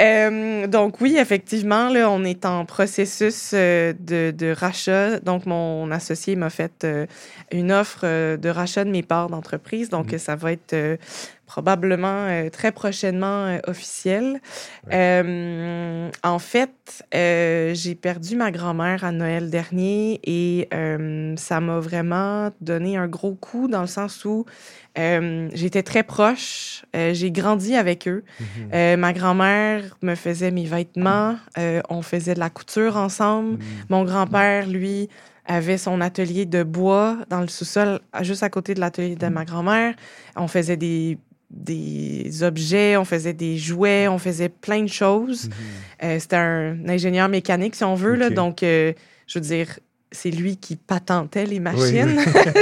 Euh, 0.00 0.66
donc 0.66 1.00
oui, 1.02 1.16
effectivement, 1.18 1.90
là, 1.90 2.10
on 2.10 2.24
est 2.24 2.46
en 2.46 2.64
processus 2.64 3.50
euh, 3.52 3.92
de, 4.00 4.32
de 4.36 4.50
rachat. 4.50 5.20
Donc 5.20 5.44
mon 5.44 5.90
associé 5.90 6.34
m'a 6.34 6.48
fait 6.48 6.82
euh, 6.84 7.06
une 7.52 7.70
offre 7.70 8.36
de 8.36 8.48
rachat 8.48 8.84
de 8.84 8.90
mes 8.90 9.02
parts 9.02 9.28
d'entreprise. 9.28 9.90
Donc 9.90 10.12
Mhm. 10.12 10.18
ça 10.18 10.34
va 10.34 10.52
être 10.52 10.74
probablement 11.52 12.28
euh, 12.28 12.48
très 12.48 12.72
prochainement 12.72 13.44
euh, 13.44 13.58
officiel. 13.66 14.40
Ouais. 14.86 14.94
Euh, 14.94 16.10
en 16.22 16.38
fait, 16.38 17.04
euh, 17.14 17.74
j'ai 17.74 17.94
perdu 17.94 18.36
ma 18.36 18.50
grand-mère 18.50 19.04
à 19.04 19.12
Noël 19.12 19.50
dernier 19.50 20.18
et 20.24 20.68
ça 21.36 21.60
m'a 21.60 21.78
vraiment 21.78 22.50
donné 22.62 22.96
un 22.96 23.06
gros 23.06 23.34
coup 23.34 23.68
dans 23.68 23.82
le 23.82 23.86
sens 23.86 24.24
où 24.24 24.46
j'étais 24.96 25.82
très 25.82 26.02
proche. 26.02 26.84
J'ai 26.94 27.30
grandi 27.30 27.76
avec 27.76 28.08
eux. 28.08 28.24
Euh, 28.72 28.96
ma 28.96 29.12
grand-mère 29.12 29.82
me 30.00 30.14
faisait 30.14 30.50
mes 30.50 30.64
vêtements. 30.64 31.36
On 31.90 32.02
faisait 32.02 32.34
de 32.34 32.40
la 32.40 32.50
couture 32.50 32.96
ensemble. 32.96 33.58
Mon 33.90 34.04
grand-père, 34.04 34.66
lui, 34.66 35.08
avait 35.46 35.78
son 35.78 36.00
atelier 36.00 36.46
de 36.46 36.62
bois 36.62 37.18
dans 37.28 37.40
le 37.40 37.48
sous-sol, 37.48 38.00
juste 38.20 38.42
à 38.42 38.48
côté 38.48 38.74
de 38.74 38.80
l'atelier 38.80 39.16
de 39.16 39.26
ma 39.28 39.44
grand-mère. 39.44 39.94
On 40.36 40.48
faisait 40.48 40.76
des, 40.76 41.18
des 41.52 42.42
objets, 42.42 42.96
on 42.96 43.04
faisait 43.04 43.34
des 43.34 43.58
jouets, 43.58 44.08
on 44.08 44.18
faisait 44.18 44.48
plein 44.48 44.82
de 44.82 44.88
choses. 44.88 45.50
Euh, 46.02 46.18
C'était 46.18 46.36
un 46.36 46.88
ingénieur 46.88 47.28
mécanique, 47.28 47.74
si 47.76 47.84
on 47.84 47.94
veut. 47.94 48.14
Là, 48.14 48.30
donc, 48.30 48.62
euh, 48.62 48.92
je 49.26 49.38
veux 49.38 49.44
dire, 49.44 49.78
c'est 50.10 50.30
lui 50.30 50.56
qui 50.56 50.76
patentait 50.76 51.46
les 51.46 51.60
machines. 51.60 52.18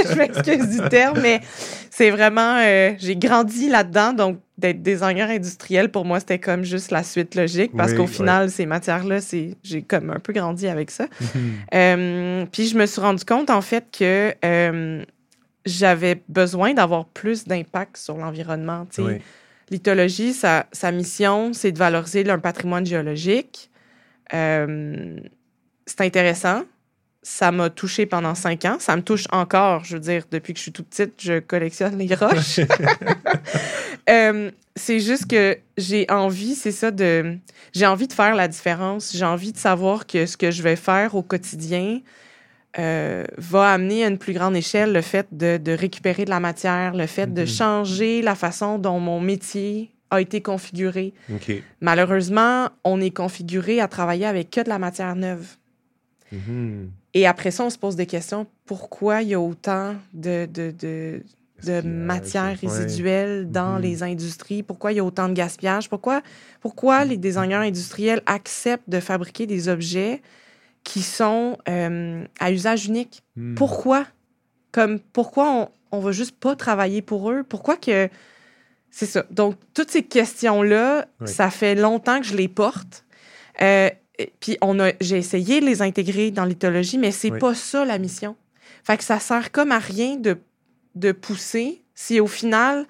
je 0.09 0.15
m'excuse 0.15 0.67
du 0.81 0.89
terme, 0.89 1.19
mais 1.21 1.41
c'est 1.89 2.09
vraiment... 2.11 2.57
euh, 2.57 2.93
J'ai 2.99 3.15
grandi 3.15 3.69
là-dedans, 3.69 4.13
donc 4.13 4.39
d'être 4.57 4.83
designer 4.83 5.29
industriel, 5.29 5.89
pour 5.89 6.05
moi, 6.05 6.19
c'était 6.19 6.37
comme 6.37 6.63
juste 6.63 6.91
la 6.91 7.01
suite 7.01 7.33
logique, 7.33 7.71
parce 7.75 7.93
Oui, 7.93 7.97
qu'au 7.97 8.07
final, 8.07 8.51
ces 8.51 8.67
matières-là, 8.67 9.19
c'est 9.19 9.55
j'ai 9.63 9.81
comme 9.81 10.11
un 10.11 10.19
peu 10.19 10.33
grandi 10.33 10.67
avec 10.67 10.91
ça. 10.91 11.07
Mhm. 11.19 11.53
Euh, 11.73 12.45
puis 12.51 12.67
je 12.67 12.77
me 12.77 12.85
suis 12.85 13.01
rendu 13.01 13.25
compte, 13.25 13.49
en 13.49 13.61
fait, 13.61 13.85
que 13.97 14.33
euh, 14.45 15.03
j'avais 15.65 16.21
besoin 16.27 16.73
d'avoir 16.73 17.05
plus 17.05 17.45
d'impact 17.45 17.97
sur 17.97 18.17
l'environnement. 18.17 18.87
Oui. 18.97 19.19
L'ithologie, 19.69 20.33
sa, 20.33 20.65
sa 20.71 20.91
mission, 20.91 21.53
c'est 21.53 21.71
de 21.71 21.77
valoriser 21.77 22.23
leur 22.23 22.41
patrimoine 22.41 22.85
géologique. 22.85 23.69
Euh, 24.33 25.17
c'est 25.85 26.01
intéressant. 26.01 26.63
Ça 27.23 27.51
m'a 27.51 27.69
touché 27.69 28.05
pendant 28.05 28.35
cinq 28.35 28.65
ans. 28.65 28.77
Ça 28.79 28.95
me 28.95 29.01
touche 29.01 29.25
encore. 29.31 29.83
Je 29.85 29.93
veux 29.93 30.01
dire, 30.01 30.23
depuis 30.31 30.53
que 30.53 30.57
je 30.57 30.63
suis 30.63 30.71
toute 30.71 30.87
petite, 30.87 31.13
je 31.19 31.39
collectionne 31.39 31.97
les 31.97 32.13
roches. 32.15 32.59
Euh, 34.09 34.49
c'est 34.75 34.99
juste 34.99 35.29
que 35.29 35.59
j'ai 35.77 36.09
envie, 36.09 36.55
c'est 36.55 36.71
ça, 36.71 36.89
de. 36.89 37.37
J'ai 37.71 37.85
envie 37.85 38.07
de 38.07 38.13
faire 38.13 38.33
la 38.33 38.47
différence. 38.47 39.15
J'ai 39.15 39.25
envie 39.25 39.51
de 39.51 39.57
savoir 39.57 40.07
que 40.07 40.25
ce 40.25 40.35
que 40.35 40.49
je 40.49 40.63
vais 40.63 40.75
faire 40.75 41.13
au 41.13 41.21
quotidien 41.21 42.01
euh, 42.79 43.25
va 43.37 43.73
amener 43.73 44.03
à 44.05 44.07
une 44.07 44.17
plus 44.17 44.33
grande 44.33 44.55
échelle 44.55 44.93
le 44.93 45.01
fait 45.01 45.27
de, 45.31 45.57
de 45.57 45.71
récupérer 45.73 46.23
de 46.25 46.29
la 46.29 46.39
matière, 46.39 46.93
le 46.95 47.05
fait 47.07 47.33
de 47.33 47.41
Mhm. 47.41 47.47
changer 47.47 48.21
la 48.21 48.35
façon 48.35 48.77
dont 48.79 48.99
mon 48.99 49.19
métier 49.19 49.91
a 50.09 50.21
été 50.21 50.41
configuré. 50.41 51.13
Malheureusement, 51.81 52.69
on 52.83 52.99
est 53.01 53.11
configuré 53.11 53.79
à 53.81 53.87
travailler 53.87 54.25
avec 54.25 54.49
que 54.51 54.61
de 54.61 54.69
la 54.69 54.79
matière 54.79 55.15
neuve. 55.15 55.55
Mhm. 56.31 56.91
Et 57.13 57.27
après 57.27 57.51
ça, 57.51 57.65
on 57.65 57.69
se 57.69 57.77
pose 57.77 57.95
des 57.95 58.05
questions. 58.05 58.47
Pourquoi 58.65 59.21
il 59.21 59.29
y 59.29 59.33
a 59.33 59.39
autant 59.39 59.95
de, 60.13 60.45
de, 60.45 60.73
de, 60.79 61.21
ouais. 62.63 62.69
résiduelles 62.69 63.51
dans 63.51 63.75
Mhm. 63.75 63.81
les 63.81 64.03
industries? 64.03 64.63
Pourquoi 64.63 64.93
il 64.93 64.95
y 64.95 64.99
a 64.99 65.03
autant 65.03 65.27
de 65.27 65.33
gaspillage? 65.33 65.89
Pourquoi, 65.89 66.21
pourquoi 66.61 67.03
les 67.05 67.17
designers 67.17 67.55
industriels 67.55 68.21
acceptent 68.25 68.89
de 68.89 68.99
fabriquer 69.01 69.45
des 69.45 69.67
objets 69.67 70.21
qui 70.83 71.01
sont 71.01 71.57
euh, 71.69 72.23
à 72.39 72.51
usage 72.51 72.87
unique? 72.87 73.23
Mhm. 73.35 73.55
Pourquoi? 73.55 74.05
Comme, 74.71 74.99
pourquoi 74.99 75.51
on, 75.51 75.69
on 75.91 75.99
va 75.99 76.11
juste 76.11 76.35
pas 76.39 76.55
travailler 76.55 77.01
pour 77.01 77.29
eux? 77.31 77.43
Pourquoi 77.43 77.77
que... 77.77 78.09
C'est 78.89 79.05
ça. 79.05 79.25
Donc, 79.31 79.55
toutes 79.73 79.89
ces 79.89 80.03
questions-là, 80.03 81.07
Oui. 81.21 81.27
ça 81.27 81.49
fait 81.49 81.75
longtemps 81.75 82.19
que 82.19 82.25
je 82.25 82.35
les 82.35 82.49
porte. 82.49 83.05
Euh, 83.61 83.89
puis, 84.41 84.57
on 84.61 84.79
a, 84.79 84.91
j'ai 84.99 85.17
essayé 85.17 85.61
de 85.61 85.65
les 85.65 85.81
intégrer 85.81 86.29
dans 86.31 86.43
l'ithologie, 86.45 86.97
mais 86.97 87.11
c'est 87.11 87.31
Oui. 87.31 87.39
pas 87.39 87.55
ça 87.55 87.85
la 87.85 87.97
mission. 87.97 88.35
Fait 88.83 88.97
que 88.97 89.03
ça 89.03 89.19
sert 89.19 89.51
comme 89.51 89.71
à 89.71 89.79
rien 89.79 90.17
de, 90.17 90.37
de 90.95 91.11
pousser 91.13 91.83
si 91.95 92.19
au 92.19 92.27
final, 92.27 92.85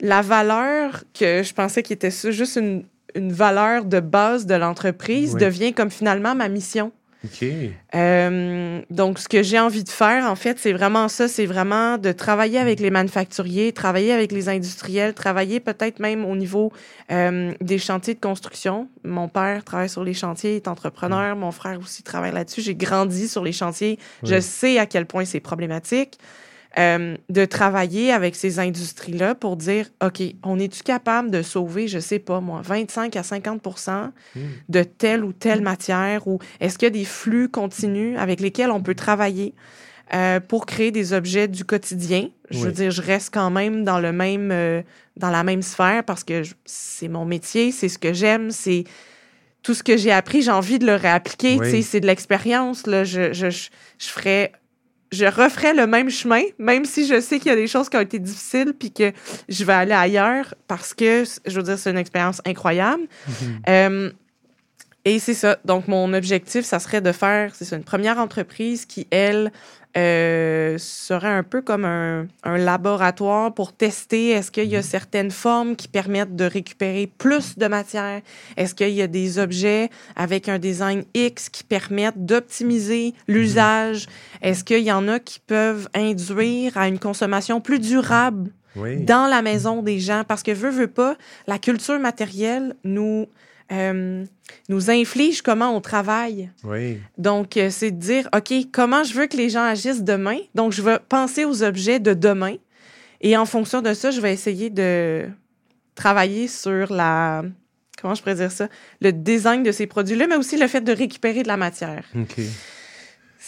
la 0.00 0.22
valeur 0.22 1.02
que 1.14 1.42
je 1.42 1.54
pensais 1.54 1.82
qui 1.82 1.92
était 1.92 2.10
ça, 2.10 2.30
juste 2.30 2.56
une, 2.56 2.84
une 3.14 3.32
valeur 3.32 3.84
de 3.84 4.00
base 4.00 4.46
de 4.46 4.54
l'entreprise 4.54 5.34
Oui. 5.34 5.40
devient 5.40 5.72
comme 5.72 5.90
finalement 5.90 6.34
ma 6.34 6.48
mission. 6.48 6.92
OK. 7.24 7.48
Euh, 7.94 8.82
donc, 8.90 9.18
ce 9.18 9.28
que 9.28 9.42
j'ai 9.42 9.58
envie 9.58 9.82
de 9.82 9.88
faire, 9.88 10.30
en 10.30 10.36
fait, 10.36 10.58
c'est 10.58 10.72
vraiment 10.72 11.08
ça. 11.08 11.28
C'est 11.28 11.46
vraiment 11.46 11.98
de 11.98 12.12
travailler 12.12 12.58
avec 12.58 12.78
les 12.78 12.90
manufacturiers, 12.90 13.72
travailler 13.72 14.12
avec 14.12 14.32
les 14.32 14.48
industriels, 14.48 15.14
travailler 15.14 15.58
peut-être 15.58 15.98
même 15.98 16.24
au 16.24 16.36
niveau 16.36 16.72
euh, 17.10 17.52
des 17.60 17.78
chantiers 17.78 18.14
de 18.14 18.20
construction. 18.20 18.88
Mon 19.02 19.28
père 19.28 19.64
travaille 19.64 19.88
sur 19.88 20.04
les 20.04 20.14
chantiers, 20.14 20.56
est 20.56 20.68
entrepreneur. 20.68 21.34
Mon 21.36 21.52
frère 21.52 21.80
aussi 21.80 22.02
travaille 22.02 22.32
là-dessus. 22.32 22.60
J'ai 22.60 22.74
grandi 22.74 23.28
sur 23.28 23.42
les 23.42 23.52
chantiers. 23.52 23.98
Je 24.22 24.38
sais 24.40 24.78
à 24.78 24.86
quel 24.86 25.06
point 25.06 25.24
c'est 25.24 25.40
problématique. 25.40 26.18
Euh, 26.78 27.16
de 27.30 27.44
travailler 27.46 28.12
avec 28.12 28.36
ces 28.36 28.58
industries-là 28.58 29.34
pour 29.34 29.56
dire, 29.56 29.88
OK, 30.04 30.22
on 30.44 30.58
est-tu 30.58 30.82
capable 30.82 31.30
de 31.30 31.40
sauver, 31.42 31.88
je 31.88 31.98
sais 31.98 32.18
pas 32.18 32.40
moi, 32.40 32.60
25 32.62 33.16
à 33.16 33.22
50% 33.22 34.10
Hmm. 34.34 34.40
de 34.68 34.82
telle 34.82 35.24
ou 35.24 35.32
telle 35.32 35.62
matière 35.62 36.26
ou 36.28 36.38
est-ce 36.60 36.76
qu'il 36.78 36.86
y 36.86 36.88
a 36.88 36.90
des 36.90 37.04
flux 37.04 37.48
continus 37.48 38.18
avec 38.18 38.40
lesquels 38.40 38.70
on 38.70 38.82
peut 38.82 38.94
travailler 38.94 39.54
euh, 40.14 40.38
pour 40.40 40.66
créer 40.66 40.90
des 40.90 41.12
objets 41.12 41.48
du 41.48 41.64
quotidien? 41.64 42.28
Je 42.50 42.58
veux 42.60 42.72
dire, 42.72 42.90
je 42.90 43.02
reste 43.02 43.32
quand 43.32 43.50
même 43.50 43.84
dans 43.84 43.98
le 43.98 44.12
même, 44.12 44.50
euh, 44.52 44.82
dans 45.16 45.30
la 45.30 45.42
même 45.44 45.62
sphère 45.62 46.04
parce 46.04 46.24
que 46.24 46.42
c'est 46.64 47.08
mon 47.08 47.24
métier, 47.24 47.72
c'est 47.72 47.88
ce 47.88 47.98
que 47.98 48.12
j'aime, 48.12 48.50
c'est 48.50 48.84
tout 49.62 49.74
ce 49.74 49.82
que 49.82 49.96
j'ai 49.96 50.12
appris, 50.12 50.42
j'ai 50.42 50.52
envie 50.52 50.78
de 50.78 50.86
le 50.86 50.94
réappliquer. 50.94 51.56
Oui. 51.58 51.64
Tu 51.64 51.70
sais, 51.76 51.82
c'est 51.82 52.00
de 52.00 52.06
l'expérience. 52.06 52.86
Là, 52.86 53.02
je, 53.02 53.32
je, 53.32 53.50
je, 53.50 53.68
je 53.98 54.06
ferais, 54.08 54.52
je 55.12 55.24
referais 55.24 55.74
le 55.74 55.86
même 55.86 56.10
chemin, 56.10 56.42
même 56.58 56.84
si 56.84 57.06
je 57.06 57.20
sais 57.20 57.38
qu'il 57.38 57.48
y 57.48 57.52
a 57.52 57.56
des 57.56 57.66
choses 57.66 57.88
qui 57.88 57.96
ont 57.96 58.00
été 58.00 58.18
difficiles 58.18 58.72
puis 58.78 58.92
que 58.92 59.12
je 59.48 59.64
vais 59.64 59.72
aller 59.72 59.92
ailleurs 59.92 60.54
parce 60.66 60.94
que, 60.94 61.24
je 61.46 61.56
veux 61.56 61.62
dire, 61.62 61.78
c'est 61.78 61.90
une 61.90 61.98
expérience 61.98 62.40
incroyable. 62.44 63.04
Euh, 63.68 64.10
et 65.04 65.20
c'est 65.20 65.34
ça. 65.34 65.58
Donc, 65.64 65.86
mon 65.86 66.12
objectif, 66.14 66.64
ça 66.64 66.80
serait 66.80 67.00
de 67.00 67.12
faire, 67.12 67.54
c'est 67.54 67.64
ça, 67.64 67.76
une 67.76 67.84
première 67.84 68.18
entreprise 68.18 68.86
qui, 68.86 69.06
elle, 69.10 69.52
euh, 69.96 70.76
serait 70.78 71.28
un 71.28 71.42
peu 71.42 71.62
comme 71.62 71.84
un, 71.84 72.26
un 72.42 72.58
laboratoire 72.58 73.54
pour 73.54 73.72
tester 73.72 74.30
est-ce 74.30 74.50
qu'il 74.50 74.68
y 74.68 74.76
a 74.76 74.82
certaines 74.82 75.30
formes 75.30 75.74
qui 75.74 75.88
permettent 75.88 76.36
de 76.36 76.44
récupérer 76.44 77.10
plus 77.18 77.56
de 77.56 77.66
matière? 77.66 78.20
Est-ce 78.56 78.74
qu'il 78.74 78.90
y 78.90 79.02
a 79.02 79.06
des 79.06 79.38
objets 79.38 79.90
avec 80.14 80.48
un 80.48 80.58
design 80.58 81.04
X 81.14 81.48
qui 81.48 81.64
permettent 81.64 82.26
d'optimiser 82.26 83.14
l'usage? 83.26 84.06
Est-ce 84.42 84.64
qu'il 84.64 84.82
y 84.82 84.92
en 84.92 85.08
a 85.08 85.18
qui 85.18 85.40
peuvent 85.40 85.88
induire 85.94 86.76
à 86.76 86.88
une 86.88 86.98
consommation 86.98 87.60
plus 87.60 87.78
durable? 87.78 88.50
Oui. 88.78 88.98
dans 88.98 89.26
la 89.26 89.40
maison 89.40 89.80
des 89.80 89.98
gens? 89.98 90.22
Parce 90.28 90.42
que 90.42 90.50
veut 90.50 90.68
veut 90.68 90.86
pas 90.86 91.16
la 91.46 91.58
culture 91.58 91.98
matérielle 91.98 92.76
nous 92.84 93.26
euh, 93.72 94.24
nous 94.68 94.90
inflige 94.90 95.42
comment 95.42 95.74
on 95.76 95.80
travaille 95.80 96.50
Oui. 96.64 96.98
donc 97.18 97.56
euh, 97.56 97.68
c'est 97.70 97.90
de 97.90 97.98
dire 97.98 98.28
ok 98.36 98.52
comment 98.72 99.02
je 99.04 99.12
veux 99.14 99.26
que 99.26 99.36
les 99.36 99.50
gens 99.50 99.64
agissent 99.64 100.04
demain? 100.04 100.38
Donc 100.54 100.72
je 100.72 100.82
vais 100.82 100.98
penser 101.08 101.44
aux 101.44 101.62
objets 101.62 101.98
de 101.98 102.14
demain 102.14 102.56
et 103.20 103.36
en 103.36 103.44
fonction 103.46 103.82
de 103.82 103.92
ça 103.94 104.10
je 104.10 104.20
vais 104.20 104.32
essayer 104.32 104.70
de 104.70 105.26
travailler 105.94 106.46
sur 106.48 106.92
la 106.92 107.42
comment 108.00 108.14
je 108.14 108.22
pourrais 108.22 108.34
dire 108.36 108.52
ça 108.52 108.68
le 109.00 109.10
design 109.12 109.62
de 109.62 109.72
ces 109.72 109.86
produits 109.86 110.16
là 110.16 110.26
mais 110.28 110.36
aussi 110.36 110.56
le 110.56 110.68
fait 110.68 110.82
de 110.82 110.92
récupérer 110.92 111.42
de 111.42 111.48
la 111.48 111.56
matière 111.56 112.04
OK. 112.14 112.36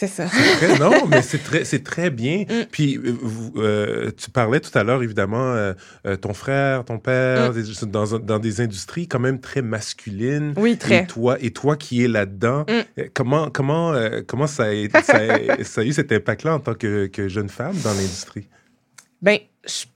C'est 0.01 0.07
ça 0.07 0.27
Très- 0.27 0.79
non, 0.79 1.07
mais 1.11 1.23
c'est 1.23 1.43
très, 1.43 1.65
c'est 1.65 1.83
très 1.83 2.11
bien. 2.11 2.45
Mm. 2.49 2.67
Puis, 2.71 2.97
euh, 2.99 3.17
euh, 3.57 4.11
tu 4.17 4.31
parlais 4.31 4.61
tout 4.61 4.71
à 4.79 4.85
l'heure, 4.85 5.03
évidemment, 5.03 5.55
euh, 5.55 5.73
euh, 6.07 6.15
ton 6.17 6.33
frère, 6.35 6.85
ton 6.85 6.99
père, 7.01 7.51
Mm. 7.51 7.55
des- 7.63 7.87
dans, 7.87 8.19
dans 8.19 8.39
des 8.39 8.61
industries 8.61 9.09
quand 9.09 9.19
même 9.19 9.41
très 9.41 9.61
masculines. 9.61 10.55
oui 10.57 10.73
Et 10.73 10.77
très 10.79 11.07
toi, 11.07 11.37
et 11.41 11.51
toi 11.51 11.77
qui 11.77 12.05
es 12.05 12.09
là-dedans, 12.09 12.65
Mm. 12.69 13.03
comment, 13.13 13.51
comment, 13.51 13.93
comment 14.29 14.47
ça, 14.47 14.65
a, 14.67 14.71
été- 14.71 15.03
ça, 15.03 15.17
a, 15.17 15.19
ça 15.65 15.81
a 15.81 15.85
eu 15.85 15.93
cet 15.93 16.13
impact-là 16.13 16.55
en 16.55 16.61
tant 16.61 16.75
que, 16.75 17.07
que 17.09 17.29
jeune 17.29 17.49
femme 17.49 17.75
dans 17.83 17.93
l'industrie? 17.93 18.47
Ben, 19.21 19.39
je, 19.67 19.87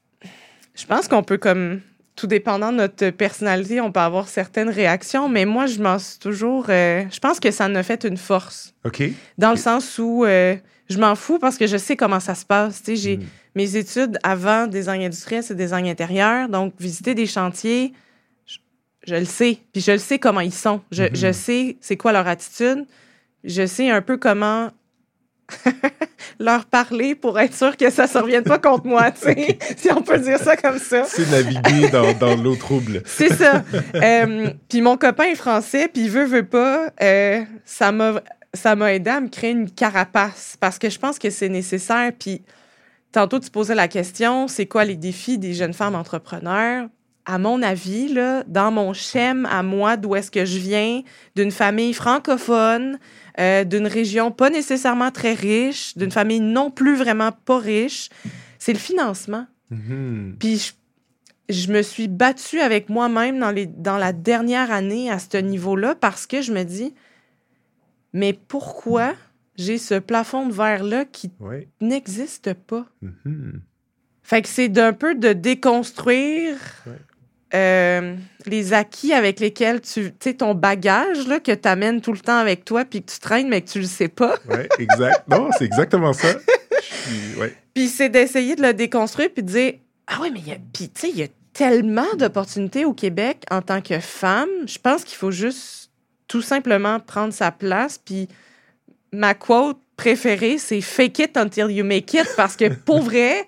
je 0.75 0.85
pense 0.87 1.07
qu'on 1.07 1.23
peut 1.23 1.39
comme 1.39 1.81
tout 2.23 2.29
dépendant 2.29 2.71
de 2.71 2.77
notre 2.77 3.11
personnalité, 3.11 3.81
on 3.81 3.91
peut 3.91 3.99
avoir 3.99 4.29
certaines 4.29 4.69
réactions, 4.71 5.29
mais 5.29 5.45
moi, 5.45 5.67
je 5.67 5.83
m'en 5.83 5.99
suis 5.99 6.21
toujours. 6.21 6.67
euh, 6.69 7.03
je 7.11 7.19
pense 7.19 7.41
que 7.41 7.51
ça 7.51 7.67
en 7.67 7.75
a 7.75 7.83
fait 7.83 8.05
une 8.05 8.17
force. 8.17 8.75
OK? 8.85 9.03
Dans 9.39 9.51
le 9.51 9.57
sens 9.57 9.99
où 9.99 10.25
euh, 10.25 10.55
je 10.89 10.99
m'en 10.99 11.17
fous 11.17 11.41
parce 11.41 11.59
que 11.59 11.67
je 11.67 11.77
sais 11.77 11.97
comment 11.97 12.21
ça 12.21 12.37
se 12.37 12.45
passe. 12.47 12.81
J'ai 12.87 13.17
Mm. 13.17 13.23
mes 13.57 13.77
études 13.77 14.19
avant 14.23 14.69
design 14.69 15.03
industriel, 15.03 15.43
c'est 15.43 15.57
design 15.57 15.87
intérieur. 15.89 16.49
Donc, 16.49 16.75
visiter 16.79 17.17
des 17.17 17.27
chantiers, 17.27 17.93
je, 18.47 18.59
je 19.05 19.17
le 19.17 19.25
sais. 19.25 19.59
Puis 19.73 19.83
je 19.83 19.91
le 19.91 19.99
sais 19.99 20.21
comment 20.21 20.41
ils 20.41 20.55
sont. 20.55 20.81
Je, 20.93 21.05
je 21.13 21.33
sais 21.33 21.77
c'est 21.81 21.97
quoi 21.97 22.13
leur 22.13 22.29
attitude. 22.29 22.87
Je 23.43 23.67
sais 23.67 23.91
un 23.91 24.01
peu 24.01 24.17
comment 24.17 24.71
leur 26.39 26.67
parler 26.67 27.15
pour 27.15 27.39
être 27.39 27.55
sûr 27.55 27.77
que 27.77 27.91
ça 27.91 28.05
ne 28.05 28.09
se 28.09 28.19
revienne 28.19 28.45
pas 28.45 28.59
contre 28.59 28.87
moi, 28.87 29.11
si 29.77 29.91
on 29.91 30.03
peut 30.03 30.19
dire 30.19 30.39
ça 30.39 30.57
comme 30.57 30.79
ça. 30.79 31.05
C'est 31.05 31.31
naviguer 31.31 31.89
dans, 31.91 32.13
dans 32.15 32.37
l'eau 32.37 32.57
trouble. 32.57 33.03
C'est 33.07 33.33
ça. 33.35 33.63
Euh, 33.95 34.51
puis 34.69 34.81
mon 34.81 34.97
copain 34.97 35.25
est 35.25 35.37
français, 35.37 35.89
puis 35.93 36.05
il 36.05 36.11
veut, 36.11 36.25
veut 36.25 36.47
pas. 36.47 36.91
euh, 37.03 37.43
ça 37.65 37.93
m'a 37.93 38.21
ça 38.55 38.77
m'a 38.77 38.93
aidé 38.93 39.11
à 39.11 39.21
me 39.21 39.29
créer 39.29 39.53
une 39.53 39.71
carapace 39.71 40.57
parce 40.61 40.79
que 40.79 40.91
je 40.91 40.99
pense 40.99 41.19
que 41.19 41.31
c'est 41.31 41.49
nécessaire. 41.49 42.13
Puis 42.19 42.43
tantôt, 43.11 43.39
tu 43.39 43.51
posais 43.51 43.75
la 43.75 43.89
question, 43.89 44.47
c'est 44.47 44.67
quoi 44.67 44.85
les 44.85 44.97
défis 44.97 45.39
des 45.39 45.55
jeunes 45.55 45.73
femmes 45.73 45.95
entrepreneurs? 45.95 46.89
À 47.25 47.39
mon 47.39 47.63
avis, 47.63 48.09
là, 48.13 48.43
dans 48.49 48.73
mon 48.73 48.93
schéma 48.93 49.49
à 49.49 49.63
moi, 49.63 49.97
d'où 49.97 50.17
est-ce 50.17 50.31
que 50.31 50.45
je 50.45 50.59
viens, 50.59 51.03
d'une 51.37 51.53
famille 51.53 51.95
francophone, 51.95 52.99
euh, 53.39 53.63
d'une 53.65 53.87
région 53.87 54.33
pas 54.33 54.51
nécessairement 54.51 55.11
très 55.13 55.35
riche, 55.35 55.97
d'une 55.97 56.11
famille 56.11 56.41
non 56.41 56.71
plus 56.71 56.97
vraiment 56.97 57.31
pas 57.31 57.59
riche, 57.59 58.09
c'est 58.59 58.73
le 58.73 58.79
financement. 58.79 59.47
Mhm. 59.71 60.37
Puis 60.41 60.75
je, 61.49 61.55
je 61.55 61.73
me 61.73 61.83
suis 61.83 62.09
battue 62.09 62.59
avec 62.61 62.89
moi-même 62.89 63.39
dans, 63.39 63.53
les, 63.53 63.67
dans 63.67 63.99
la 63.99 64.13
dernière 64.13 64.73
année 64.73 65.09
à 65.11 65.19
ce 65.21 65.37
niveau-là 65.37 65.95
parce 65.95 66.27
que 66.27 66.43
je 66.43 66.53
me 66.53 66.65
dis, 66.65 66.93
mais 68.13 68.33
pourquoi 68.33 69.15
j'ai 69.57 69.79
ce 69.79 69.95
plafond 69.95 70.47
de 70.49 70.53
verre-là 70.53 71.05
qui 71.05 71.31
Oui. 71.41 71.69
n'existe 71.81 72.53
pas? 72.55 72.87
Mhm. 73.01 73.61
Fait 74.25 74.43
que 74.43 74.49
c'est 74.49 74.69
d'un 74.69 74.93
peu 74.93 75.15
de 75.15 75.33
déconstruire 75.33 76.57
Ouais. 76.87 76.93
Euh, 77.55 78.17
les 78.47 78.73
acquis 78.73 79.13
avec 79.13 79.41
lesquels 79.41 79.81
tu... 79.81 80.13
Tu 80.13 80.13
sais, 80.21 80.35
ton 80.35 80.55
bagage 80.55 81.27
là, 81.27 81.41
que 81.41 81.53
tu 81.53 81.69
amènes 81.69 82.01
tout 82.01 82.13
le 82.13 82.19
temps 82.19 82.39
avec 82.39 82.65
toi 82.65 82.85
puis 82.85 83.03
que 83.03 83.11
tu 83.11 83.19
traînes 83.19 83.49
mais 83.49 83.61
que 83.61 83.71
tu 83.71 83.81
le 83.81 83.87
sais 83.87 84.09
pas. 84.09 84.37
Ouais, 84.49 84.69
exact. 84.79 85.29
Non, 85.29 85.51
c'est 85.57 85.65
exactement 85.65 86.13
ça. 86.13 86.29
Ouais. 87.39 87.55
Puis 87.75 87.89
c'est 87.89 88.09
d'essayer 88.09 88.57
de 88.57 88.63
le 88.63 88.75
déconstruire 88.75 89.31
puis 89.33 89.43
de 89.43 89.49
dire 89.49 89.75
ah 90.07 90.21
ouais 90.21 90.31
mais 90.31 90.41
il 90.41 90.49
y 90.49 90.53
a 90.53 90.57
puis 90.73 90.89
tu 90.89 91.01
sais 91.01 91.11
il 91.11 91.19
y 91.19 91.23
a 91.23 91.29
tellement 91.53 92.15
d'opportunités 92.17 92.85
au 92.85 92.93
Québec 92.93 93.45
en 93.51 93.63
tant 93.63 93.81
que 93.81 93.99
femme, 94.01 94.49
je 94.67 94.79
pense 94.79 95.05
qu'il 95.05 95.17
faut 95.17 95.31
juste 95.31 95.91
tout 96.29 96.43
simplement 96.43 97.01
prendre 97.01 97.33
sa 97.33 97.51
place 97.51 97.99
puis 97.99 98.29
ma 99.13 99.35
quote 99.35 99.79
préférée 99.97 100.59
c'est 100.59 100.81
fake 100.81 101.19
it 101.19 101.37
until 101.37 101.71
you 101.71 101.85
make 101.85 102.13
it 102.15 102.27
parce 102.37 102.57
que 102.57 102.69
pour 102.69 103.03
vrai 103.03 103.47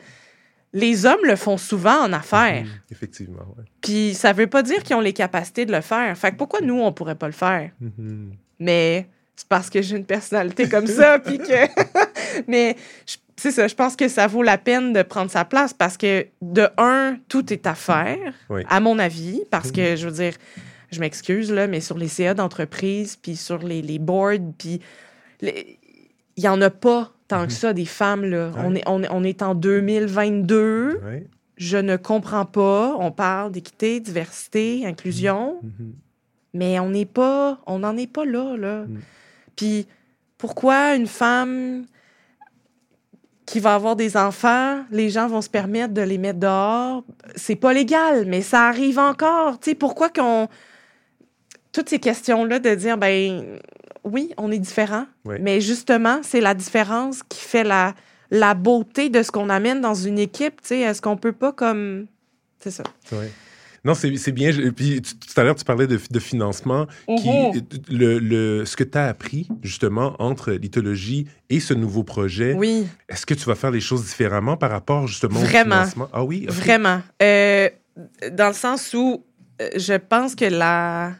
les 0.74 1.06
hommes 1.06 1.24
le 1.24 1.36
font 1.36 1.56
souvent 1.56 2.02
en 2.04 2.12
affaires. 2.12 2.64
Mhm. 2.64 2.70
Effectivement, 2.90 3.46
ouais. 3.56 3.64
Puis 3.80 4.12
ça 4.14 4.32
veut 4.32 4.48
pas 4.48 4.62
dire 4.62 4.82
qu'ils 4.82 4.96
ont 4.96 5.00
les 5.00 5.12
capacités 5.14 5.64
de 5.64 5.72
le 5.72 5.80
faire. 5.80 6.14
Fait 6.18 6.32
que 6.32 6.36
pourquoi 6.36 6.60
nous 6.60 6.80
on 6.80 6.92
pourrait 6.92 7.14
pas 7.14 7.26
le 7.28 7.32
faire? 7.32 7.70
Mhm. 7.80 8.32
mais 8.58 9.08
c'est 9.36 9.48
parce 9.48 9.68
que 9.70 9.82
j'ai 9.82 9.96
une 9.96 10.04
personnalité 10.04 10.68
comme 10.68 10.86
ça, 10.86 11.18
puis 11.24 11.38
que... 11.38 11.44
mais 12.48 12.76
c'est 13.36 13.50
ça, 13.50 13.66
je 13.66 13.74
pense 13.74 13.96
que 13.96 14.06
ça 14.08 14.26
vaut 14.28 14.42
la 14.44 14.58
peine 14.58 14.92
de 14.92 15.02
prendre 15.02 15.28
sa 15.30 15.44
place 15.44 15.72
parce 15.74 15.96
que, 15.96 16.26
de 16.40 16.68
un, 16.78 17.16
tout 17.28 17.52
est 17.52 17.66
à 17.66 17.74
faire, 17.74 18.32
Oui. 18.48 18.62
à 18.68 18.78
mon 18.78 18.98
avis, 19.00 19.42
parce 19.50 19.72
que, 19.72 19.96
je 19.96 20.06
veux 20.08 20.14
dire, 20.14 20.34
je 20.92 21.00
m'excuse, 21.00 21.50
là, 21.50 21.66
mais 21.66 21.80
sur 21.80 21.98
les 21.98 22.06
CA 22.06 22.34
d'entreprise, 22.34 23.16
puis 23.16 23.34
sur 23.34 23.58
les, 23.58 23.82
les 23.82 23.98
boards, 23.98 24.38
puis 24.56 24.80
les- 25.40 25.78
il 26.36 26.44
y 26.44 26.48
en 26.48 26.60
a 26.62 26.70
pas 26.70 27.12
tant 27.28 27.46
que 27.46 27.52
ça 27.52 27.72
des 27.72 27.84
femmes, 27.86 28.24
là. 28.24 28.48
Ouais. 28.50 28.60
On, 28.64 28.74
est, 28.74 28.82
on, 28.86 29.02
est- 29.02 29.08
on 29.10 29.24
est 29.24 29.42
en 29.42 29.54
2022, 29.54 31.00
Ouais. 31.04 31.26
je 31.56 31.76
ne 31.78 31.96
comprends 31.96 32.44
pas, 32.44 32.94
on 32.98 33.10
parle 33.10 33.52
d'équité, 33.52 34.00
diversité, 34.00 34.84
inclusion, 34.86 35.58
Mhm. 35.62 35.92
mais 36.54 36.78
on 36.80 36.90
n'est 36.90 37.06
pas, 37.06 37.60
on 37.66 37.78
n'en 37.80 37.96
est 37.96 38.10
pas 38.12 38.24
là, 38.24 38.56
là. 38.56 38.84
Mm. 38.86 38.98
Puis 39.56 39.86
pourquoi 40.38 40.94
une 40.96 41.06
femme 41.06 41.84
qui 43.46 43.60
va 43.60 43.74
avoir 43.74 43.94
des 43.96 44.16
enfants, 44.16 44.84
les 44.90 45.10
gens 45.10 45.28
vont 45.28 45.42
se 45.42 45.50
permettre 45.50 45.92
de 45.94 46.00
les 46.02 46.18
mettre 46.18 46.40
dehors? 46.40 47.04
C'est 47.36 47.56
pas 47.56 47.72
légal, 47.72 48.24
mais 48.26 48.40
ça 48.42 48.68
arrive 48.68 48.98
encore. 48.98 49.60
Tu 49.60 49.70
sais, 49.70 49.74
pourquoi 49.74 50.08
qu'on... 50.10 50.48
Toutes 51.72 51.88
ces 51.88 51.98
questions-là 51.98 52.58
de 52.58 52.74
dire, 52.74 52.96
ben 52.98 53.58
oui, 54.04 54.30
on 54.36 54.50
est 54.52 54.58
différents, 54.58 55.06
Ouais. 55.24 55.38
mais 55.40 55.60
justement, 55.60 56.20
c'est 56.22 56.40
la 56.40 56.54
différence 56.54 57.22
qui 57.28 57.40
fait 57.40 57.64
la, 57.64 57.94
la 58.30 58.54
beauté 58.54 59.08
de 59.10 59.22
ce 59.22 59.30
qu'on 59.30 59.48
amène 59.50 59.80
dans 59.80 59.94
une 59.94 60.18
équipe. 60.18 60.60
Tu 60.62 60.68
sais, 60.68 60.78
est-ce 60.80 61.00
qu'on 61.02 61.16
peut 61.16 61.32
pas 61.32 61.52
comme... 61.52 62.06
C'est 62.60 62.70
ça. 62.70 62.82
Non, 63.84 63.92
c'est 63.94 64.32
bien. 64.32 64.50
Je- 64.50 64.70
Puis 64.70 65.02
tout 65.02 65.38
à 65.38 65.44
l'heure, 65.44 65.54
tu 65.54 65.64
parlais 65.64 65.86
de, 65.86 66.00
de 66.10 66.18
financement. 66.18 66.86
Qui, 67.06 67.28
Mhm. 67.28 67.62
le, 67.90 68.18
le, 68.18 68.64
ce 68.64 68.76
que 68.76 68.84
tu 68.84 68.96
as 68.96 69.04
appris, 69.08 69.46
justement, 69.62 70.16
entre 70.18 70.52
l'ithologie 70.52 71.26
et 71.50 71.60
ce 71.60 71.74
nouveau 71.74 72.02
projet, 72.02 72.54
Oui. 72.54 72.86
est-ce 73.10 73.26
que 73.26 73.34
tu 73.34 73.44
vas 73.44 73.54
faire 73.54 73.70
les 73.70 73.82
choses 73.82 74.04
différemment 74.06 74.56
par 74.56 74.70
rapport, 74.70 75.06
justement, 75.06 75.38
Vraiment. 75.40 75.76
au 75.76 75.78
financement? 75.80 76.08
Ah 76.14 76.24
oui? 76.24 76.46
Vraiment. 76.48 77.02
Euh, 77.22 77.68
dans 78.32 78.48
le 78.48 78.54
sens 78.54 78.94
où 78.94 79.22
euh, 79.60 79.68
je 79.76 79.94
pense 79.94 80.34
que 80.34 80.46
la. 80.46 81.12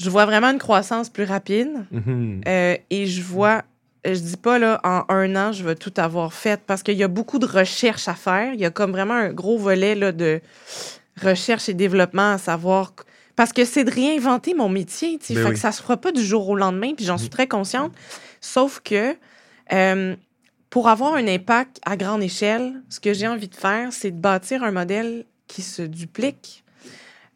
Je 0.00 0.10
vois 0.10 0.26
vraiment 0.26 0.48
une 0.50 0.58
croissance 0.58 1.08
plus 1.08 1.24
rapide 1.24 1.86
Mhm. 1.90 2.40
euh, 2.46 2.76
et 2.90 3.06
je 3.06 3.22
vois. 3.22 3.62
je 4.04 4.18
dis 4.18 4.36
pas, 4.36 4.58
là, 4.58 4.80
en 4.84 5.04
un 5.08 5.34
an, 5.36 5.52
je 5.52 5.64
vais 5.64 5.76
tout 5.76 5.92
avoir 5.96 6.34
fait 6.34 6.60
parce 6.66 6.82
qu'il 6.82 6.96
y 6.96 7.02
a 7.02 7.08
beaucoup 7.08 7.38
de 7.38 7.46
recherches 7.46 8.06
à 8.08 8.14
faire. 8.14 8.52
Il 8.52 8.60
y 8.60 8.66
a 8.66 8.70
comme 8.70 8.90
vraiment 8.90 9.14
un 9.14 9.32
gros 9.32 9.56
volet 9.56 9.94
là, 9.94 10.12
de 10.12 10.40
recherche 11.22 11.68
et 11.68 11.74
développement 11.74 12.32
à 12.32 12.38
savoir. 12.38 12.92
Parce 13.36 13.52
que 13.52 13.64
c'est 13.64 13.84
de 13.84 13.90
réinventer 13.90 14.52
mon 14.54 14.68
métier. 14.68 15.18
tu 15.18 15.26
sais. 15.26 15.34
Ben 15.34 15.42
fait 15.42 15.48
oui. 15.48 15.54
que 15.54 15.60
ça 15.60 15.72
se 15.72 15.80
fera 15.80 15.96
pas 15.96 16.12
du 16.12 16.22
jour 16.22 16.48
au 16.48 16.54
lendemain, 16.56 16.92
puis 16.94 17.04
j'en 17.04 17.18
suis 17.18 17.30
très 17.30 17.46
consciente. 17.48 17.92
Sauf 18.40 18.80
que 18.84 19.16
euh, 19.72 20.14
pour 20.70 20.88
avoir 20.88 21.14
un 21.14 21.26
impact 21.26 21.80
à 21.86 21.96
grande 21.96 22.22
échelle, 22.22 22.82
ce 22.90 23.00
que 23.00 23.12
j'ai 23.14 23.26
envie 23.28 23.48
de 23.48 23.54
faire, 23.54 23.92
c'est 23.92 24.10
de 24.10 24.20
bâtir 24.20 24.62
un 24.64 24.70
modèle 24.72 25.24
qui 25.46 25.62
se 25.62 25.82
duplique 25.82 26.63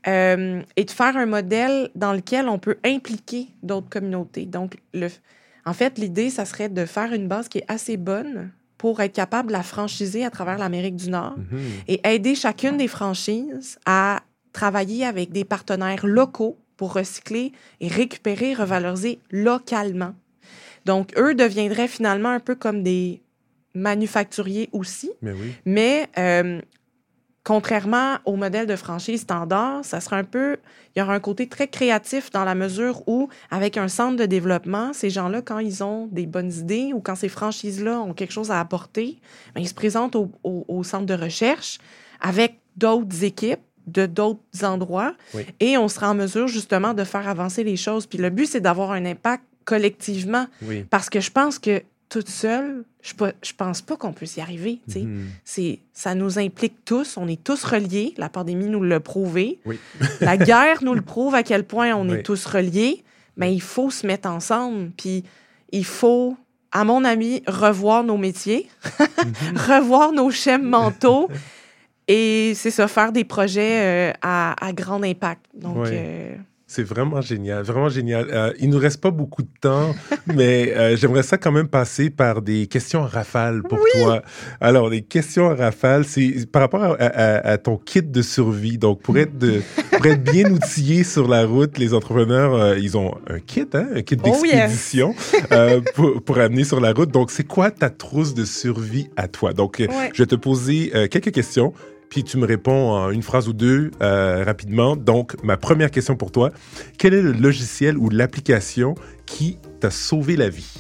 euh, 0.08 0.62
et 0.76 0.84
de 0.84 0.90
faire 0.90 1.16
un 1.16 1.26
modèle 1.26 1.90
dans 1.94 2.12
lequel 2.12 2.48
on 2.48 2.58
peut 2.58 2.78
impliquer 2.84 3.48
d'autres 3.62 3.88
communautés. 3.90 4.46
Donc, 4.46 4.78
le, 4.94 5.08
en 5.66 5.72
fait, 5.74 5.98
l'idée, 5.98 6.30
ça 6.30 6.44
serait 6.44 6.68
de 6.68 6.84
faire 6.86 7.12
une 7.12 7.28
base 7.28 7.48
qui 7.48 7.58
est 7.58 7.64
assez 7.68 7.96
bonne 7.96 8.50
pour 8.78 9.00
être 9.00 9.12
capable 9.12 9.48
de 9.48 9.52
la 9.52 9.62
franchiser 9.62 10.24
à 10.24 10.30
travers 10.30 10.56
l'Amérique 10.58 10.96
du 10.96 11.10
Nord 11.10 11.34
Mhm. 11.36 11.58
et 11.88 12.00
aider 12.08 12.34
chacune 12.34 12.76
des 12.76 12.88
franchises 12.88 13.78
à 13.84 14.22
travailler 14.52 15.04
avec 15.04 15.30
des 15.32 15.44
partenaires 15.44 16.06
locaux 16.06 16.56
pour 16.76 16.94
recycler 16.94 17.52
et 17.80 17.88
récupérer, 17.88 18.54
revaloriser 18.54 19.18
localement. 19.30 20.14
Donc, 20.86 21.12
eux 21.18 21.34
deviendraient 21.34 21.88
finalement 21.88 22.30
un 22.30 22.40
peu 22.40 22.54
comme 22.54 22.82
des 22.84 23.20
manufacturiers 23.74 24.68
aussi, 24.72 25.10
Mais 25.22 25.32
oui. 25.32 25.52
mais 25.64 26.06
euh, 26.18 26.60
contrairement 27.48 28.18
au 28.26 28.36
modèle 28.36 28.66
de 28.66 28.76
franchise 28.76 29.22
standard, 29.22 29.82
ça 29.82 30.00
sera 30.00 30.16
un 30.18 30.24
peu, 30.24 30.58
il 30.94 30.98
y 30.98 31.02
aura 31.02 31.14
un 31.14 31.18
côté 31.20 31.46
très 31.48 31.66
créatif 31.66 32.30
dans 32.30 32.44
la 32.44 32.54
mesure 32.54 33.02
où, 33.08 33.30
avec 33.50 33.78
un 33.78 33.88
centre 33.88 34.16
de 34.16 34.26
développement, 34.26 34.92
ces 34.92 35.08
gens-là, 35.08 35.40
quand 35.40 35.58
ils 35.58 35.82
ont 35.82 36.08
des 36.12 36.26
bonnes 36.26 36.52
idées 36.52 36.92
ou 36.94 37.00
quand 37.00 37.14
ces 37.14 37.30
franchises-là 37.30 38.00
ont 38.00 38.12
quelque 38.12 38.32
chose 38.32 38.50
à 38.50 38.60
apporter, 38.60 39.18
ben, 39.54 39.62
ils 39.62 39.68
se 39.68 39.72
présentent 39.72 40.14
au, 40.14 40.30
au- 40.44 40.66
au 40.68 40.84
centre 40.84 41.06
de 41.06 41.14
recherche 41.14 41.78
avec 42.20 42.60
d'autres 42.76 43.24
équipes 43.24 43.60
de 43.86 44.04
d'autres 44.04 44.42
endroits 44.62 45.14
Oui. 45.32 45.46
et 45.60 45.78
on 45.78 45.88
sera 45.88 46.10
en 46.10 46.14
mesure 46.14 46.48
justement 46.48 46.92
de 46.92 47.02
faire 47.04 47.26
avancer 47.26 47.64
les 47.64 47.76
choses. 47.78 48.04
Puis 48.06 48.18
le 48.18 48.28
but, 48.28 48.44
c'est 48.44 48.60
d'avoir 48.60 48.90
un 48.92 49.06
impact 49.06 49.42
collectivement 49.64 50.46
Oui. 50.60 50.84
parce 50.90 51.08
que 51.08 51.20
je 51.20 51.30
pense 51.30 51.58
que 51.58 51.82
toute 52.08 52.28
seule, 52.28 52.84
je, 53.02 53.12
je 53.42 53.52
pense 53.52 53.82
pas 53.82 53.96
qu'on 53.96 54.12
puisse 54.12 54.36
y 54.36 54.40
arriver. 54.40 54.80
Mhm. 54.88 55.26
C'est, 55.44 55.80
ça 55.92 56.14
nous 56.14 56.38
implique 56.38 56.84
tous, 56.84 57.16
on 57.16 57.28
est 57.28 57.42
tous 57.42 57.64
reliés. 57.64 58.14
La 58.16 58.28
pandémie 58.28 58.66
nous 58.66 58.82
l'a 58.82 59.00
prouvé. 59.00 59.58
Oui. 59.66 59.78
La 60.20 60.36
guerre 60.36 60.82
nous 60.82 60.94
le 60.94 61.02
prouve 61.02 61.34
à 61.34 61.42
quel 61.42 61.64
point 61.64 61.94
on 61.94 62.08
Oui. 62.08 62.18
est 62.18 62.22
tous 62.22 62.46
reliés. 62.46 63.04
Mais 63.36 63.54
il 63.54 63.60
faut 63.62 63.90
se 63.90 64.06
mettre 64.06 64.28
ensemble. 64.28 64.90
Puis 64.96 65.22
il 65.70 65.84
faut, 65.84 66.36
à 66.72 66.84
mon 66.84 67.04
avis, 67.04 67.42
revoir 67.46 68.02
nos 68.04 68.16
métiers, 68.16 68.68
Mhm. 68.98 69.56
revoir 69.68 70.12
nos 70.12 70.30
schèmes 70.30 70.64
mentaux. 70.68 71.28
Et 72.10 72.52
c'est 72.54 72.70
ça, 72.70 72.88
faire 72.88 73.12
des 73.12 73.24
projets 73.24 73.80
euh, 73.80 74.12
à, 74.22 74.66
à 74.66 74.72
grand 74.72 75.02
impact. 75.02 75.44
Donc, 75.54 75.76
Oui. 75.84 75.90
euh, 75.92 76.34
C'est 76.70 76.82
vraiment 76.82 77.22
génial, 77.22 77.62
vraiment 77.62 77.88
génial. 77.88 78.26
Euh, 78.30 78.52
il 78.60 78.68
nous 78.68 78.76
reste 78.78 79.00
pas 79.00 79.10
beaucoup 79.10 79.40
de 79.42 79.48
temps, 79.58 79.94
mais 80.26 80.74
euh, 80.76 80.96
j'aimerais 80.98 81.22
ça 81.22 81.38
quand 81.38 81.50
même 81.50 81.66
passer 81.66 82.10
par 82.10 82.42
des 82.42 82.66
questions 82.66 83.02
à 83.04 83.06
rafale 83.06 83.62
pour 83.62 83.78
toi. 83.94 84.20
Alors, 84.60 84.90
les 84.90 85.00
questions 85.00 85.48
à 85.48 85.54
rafale, 85.54 86.04
c'est 86.04 86.44
par 86.52 86.60
rapport 86.60 86.82
à, 86.82 86.92
à- 86.96 87.52
à 87.52 87.56
ton 87.56 87.78
kit 87.78 88.02
de 88.02 88.20
survie. 88.20 88.76
Donc, 88.76 89.00
pour 89.00 89.16
être, 89.16 89.38
de, 89.38 89.62
pour 89.92 90.04
être 90.04 90.22
bien 90.22 90.50
outillé 90.52 91.04
sur 91.04 91.26
la 91.26 91.46
route, 91.46 91.78
les 91.78 91.94
entrepreneurs, 91.94 92.52
euh, 92.54 92.78
ils 92.78 92.98
ont 92.98 93.14
un 93.28 93.40
kit, 93.40 93.64
hein, 93.72 93.86
un 93.94 94.02
kit 94.02 94.18
Oh 94.22 94.28
yes. 94.28 94.42
d'expédition 94.52 95.14
euh, 95.52 95.80
pour, 95.94 96.22
pour 96.22 96.38
amener 96.38 96.64
sur 96.64 96.80
la 96.80 96.92
route. 96.92 97.10
Donc, 97.10 97.30
c'est 97.30 97.44
quoi 97.46 97.70
ta 97.70 97.88
trousse 97.88 98.34
de 98.34 98.44
survie 98.44 99.08
à 99.16 99.26
toi? 99.26 99.54
Donc, 99.54 99.76
Ouais. 99.78 100.10
je 100.12 100.22
vais 100.22 100.26
te 100.26 100.34
poser 100.36 100.92
euh, 100.94 101.08
quelques 101.08 101.32
questions. 101.32 101.72
Puis 102.10 102.24
tu 102.24 102.38
me 102.38 102.46
réponds 102.46 102.90
en 102.92 103.10
une 103.10 103.22
phrase 103.22 103.48
ou 103.48 103.52
deux 103.52 103.90
euh, 104.02 104.42
rapidement. 104.44 104.96
Donc, 104.96 105.36
ma 105.42 105.56
première 105.56 105.90
question 105.90 106.16
pour 106.16 106.32
toi, 106.32 106.50
quel 106.98 107.14
est 107.14 107.22
le 107.22 107.32
logiciel 107.32 107.98
ou 107.98 108.08
l'application 108.08 108.94
qui 109.26 109.58
t'a 109.80 109.90
sauvé 109.90 110.36
la 110.36 110.48
vie? 110.48 110.72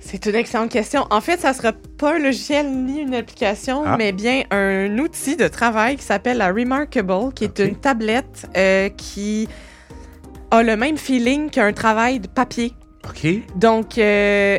C'est 0.00 0.24
une 0.24 0.36
excellente 0.36 0.70
question. 0.70 1.06
En 1.10 1.20
fait, 1.20 1.38
ça 1.38 1.52
sera 1.52 1.72
pas 1.98 2.14
un 2.14 2.18
logiciel 2.18 2.70
ni 2.70 3.00
une 3.00 3.14
application, 3.14 3.82
Ah. 3.84 3.96
mais 3.98 4.12
bien 4.12 4.44
un 4.50 4.96
outil 4.98 5.36
de 5.36 5.48
travail 5.48 5.96
qui 5.96 6.02
s'appelle 6.02 6.38
la 6.38 6.48
Remarkable, 6.48 7.34
qui 7.34 7.44
est 7.44 7.58
une 7.58 7.76
tablette 7.76 8.48
euh, 8.56 8.88
qui 8.88 9.48
a 10.50 10.62
le 10.62 10.76
même 10.78 10.96
feeling 10.96 11.50
qu'un 11.50 11.74
travail 11.74 12.20
de 12.20 12.26
papier. 12.26 12.72
OK. 13.06 13.26
Donc, 13.56 13.98
euh, 13.98 14.58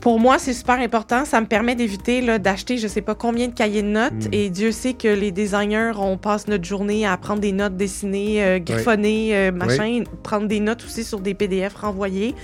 pour 0.00 0.20
moi, 0.20 0.38
c'est 0.38 0.52
super 0.52 0.78
important. 0.78 1.24
Ça 1.24 1.40
me 1.40 1.46
permet 1.46 1.74
d'éviter 1.74 2.38
d'acheter 2.38 2.78
je 2.78 2.86
sais 2.86 3.00
pas 3.00 3.14
combien 3.14 3.48
de 3.48 3.54
cahiers 3.54 3.82
de 3.82 3.88
notes. 3.88 4.26
Mm. 4.26 4.34
Et 4.34 4.50
Dieu 4.50 4.72
sait 4.72 4.94
que 4.94 5.08
les 5.08 5.32
designers, 5.32 5.92
on 5.98 6.16
passe 6.18 6.48
notre 6.48 6.64
journée 6.64 7.06
à 7.06 7.16
prendre 7.16 7.40
des 7.40 7.52
notes 7.52 7.76
dessinées, 7.76 8.42
euh, 8.42 8.58
griffonner, 8.58 9.36
euh, 9.36 9.52
machin, 9.52 10.04
prendre 10.22 10.46
des 10.46 10.60
notes 10.60 10.84
aussi 10.84 11.04
sur 11.04 11.20
des 11.20 11.34
PDF 11.34 11.74
renvoyés. 11.74 12.34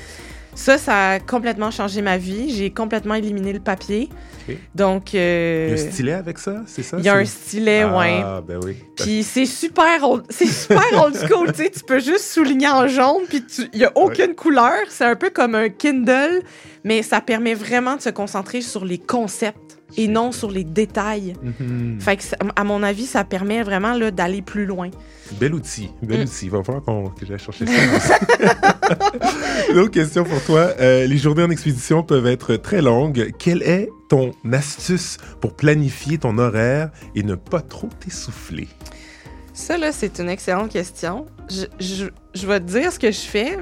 Ça, 0.55 0.77
ça 0.79 1.11
a 1.13 1.21
complètement 1.21 1.71
changé 1.71 2.03
ma 2.03 2.19
vie. 2.19 2.55
J'ai 2.55 2.71
complètement 2.71 3.15
éliminé 3.15 3.53
le 3.53 3.61
papier. 3.61 4.09
Donc, 4.75 5.13
Il 5.15 5.17
y 5.17 5.21
a 5.21 5.23
euh, 5.23 5.75
un 5.75 5.77
stylet 5.77 6.13
avec 6.13 6.39
ça, 6.39 6.63
c'est 6.67 6.83
ça? 6.83 6.97
il 6.99 7.05
y 7.05 7.09
a 7.09 7.15
un 7.15 7.25
stylet, 7.25 7.85
ouais. 7.85 8.21
Ah, 8.25 8.43
ben 8.47 8.59
oui. 8.65 8.77
Puis 8.97 9.23
c'est 9.23 9.47
super 9.47 10.03
old, 10.09 10.25
c'est 10.31 10.47
super 10.47 10.83
old 11.05 11.15
school, 11.17 11.53
tu 11.53 11.63
sais, 11.63 11.71
tu 11.71 11.81
peux 11.85 12.01
juste 12.01 12.25
souligner 12.25 12.69
en 12.69 12.89
jaune 12.89 13.23
puis 13.29 13.45
tu- 13.45 13.69
il 13.73 13.79
y 13.79 13.85
a 13.85 13.93
aucune 13.95 14.35
couleur, 14.35 14.75
c'est 14.89 15.05
un 15.05 15.15
peu 15.15 15.31
comme 15.31 15.55
un 15.55 15.69
Kindle, 15.69 16.43
mais 16.83 17.03
ça 17.03 17.21
permet 17.21 17.55
vraiment 17.55 17.95
de 17.97 18.03
se 18.03 18.11
concentrer 18.11 18.63
sur 18.63 18.85
les 18.85 18.99
concepts 18.99 19.79
et 19.97 20.09
non 20.09 20.33
sur 20.33 20.51
les 20.51 20.65
détails. 20.65 21.35
Fait 22.01 22.17
que 22.17 22.23
ça- 22.25 22.37
à 22.57 22.65
mon 22.65 22.83
avis, 22.83 23.07
ça 23.07 23.25
permet 23.25 23.63
vraiment 23.63 23.95
là 23.95 24.11
d'aller 24.11 24.43
plus 24.43 24.67
loin. 24.67 24.91
Bel 25.41 25.55
outil, 25.55 25.91
bel 26.03 26.21
Mm. 26.21 26.23
outil. 26.23 26.45
Il 26.47 26.51
va 26.51 26.63
falloir 26.63 26.85
qu'on- 26.85 27.09
que 27.09 27.25
j'aille 27.27 27.39
chercher 27.39 27.65
ça. 27.67 28.19
Une 29.71 29.79
autre 29.79 29.91
question 29.91 30.25
pour 30.25 30.43
toi. 30.45 30.73
Euh, 30.81 31.07
les 31.07 31.17
journées 31.19 31.43
en 31.45 31.51
expédition 31.51 32.03
peuvent 32.03 32.27
être 32.27 32.57
très 32.57 32.83
longues. 32.83 33.31
Quelle 33.39 33.63
est 33.63 33.89
ton 34.09 34.33
astuce 34.53 35.17
pour 35.41 35.55
planifier 35.55 36.19
ton 36.19 36.37
horaire 36.39 36.91
et 37.15 37.23
ne 37.23 37.35
pas 37.35 37.61
trop 37.61 37.89
t'essouffler? 38.01 38.69
Ça 39.55 39.77
là, 39.79 39.93
c'est 39.93 40.19
une 40.19 40.29
excellente 40.29 40.71
question. 40.71 41.27
Je, 41.51 41.65
je, 41.79 42.07
je 42.35 42.47
vais 42.47 42.61
te 42.61 42.65
dire 42.65 42.91
ce 42.93 42.99
que 42.99 43.11
je 43.11 43.21
fais. 43.21 43.59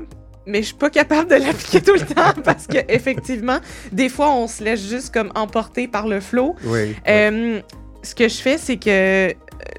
Mais 0.46 0.60
je 0.62 0.66
suis 0.68 0.74
pas 0.74 0.90
capable 0.90 1.30
de 1.30 1.34
l'appliquer 1.44 1.80
tout 1.80 1.94
le 1.94 2.00
temps 2.00 2.32
parce 2.44 2.66
que 2.66 2.78
effectivement, 2.88 3.58
des 3.92 4.08
fois, 4.08 4.30
on 4.32 4.46
se 4.48 4.62
laisse 4.64 4.86
juste 4.88 5.12
comme 5.12 5.30
emporter 5.34 5.86
par 5.88 6.08
le 6.08 6.20
flot. 6.20 6.56
Oui. 6.64 6.96
Euh, 7.08 7.60
ce 8.02 8.14
que 8.14 8.28
je 8.28 8.36
fais, 8.40 8.56
c'est 8.58 8.76
que 8.78 8.88
euh, 8.90 9.32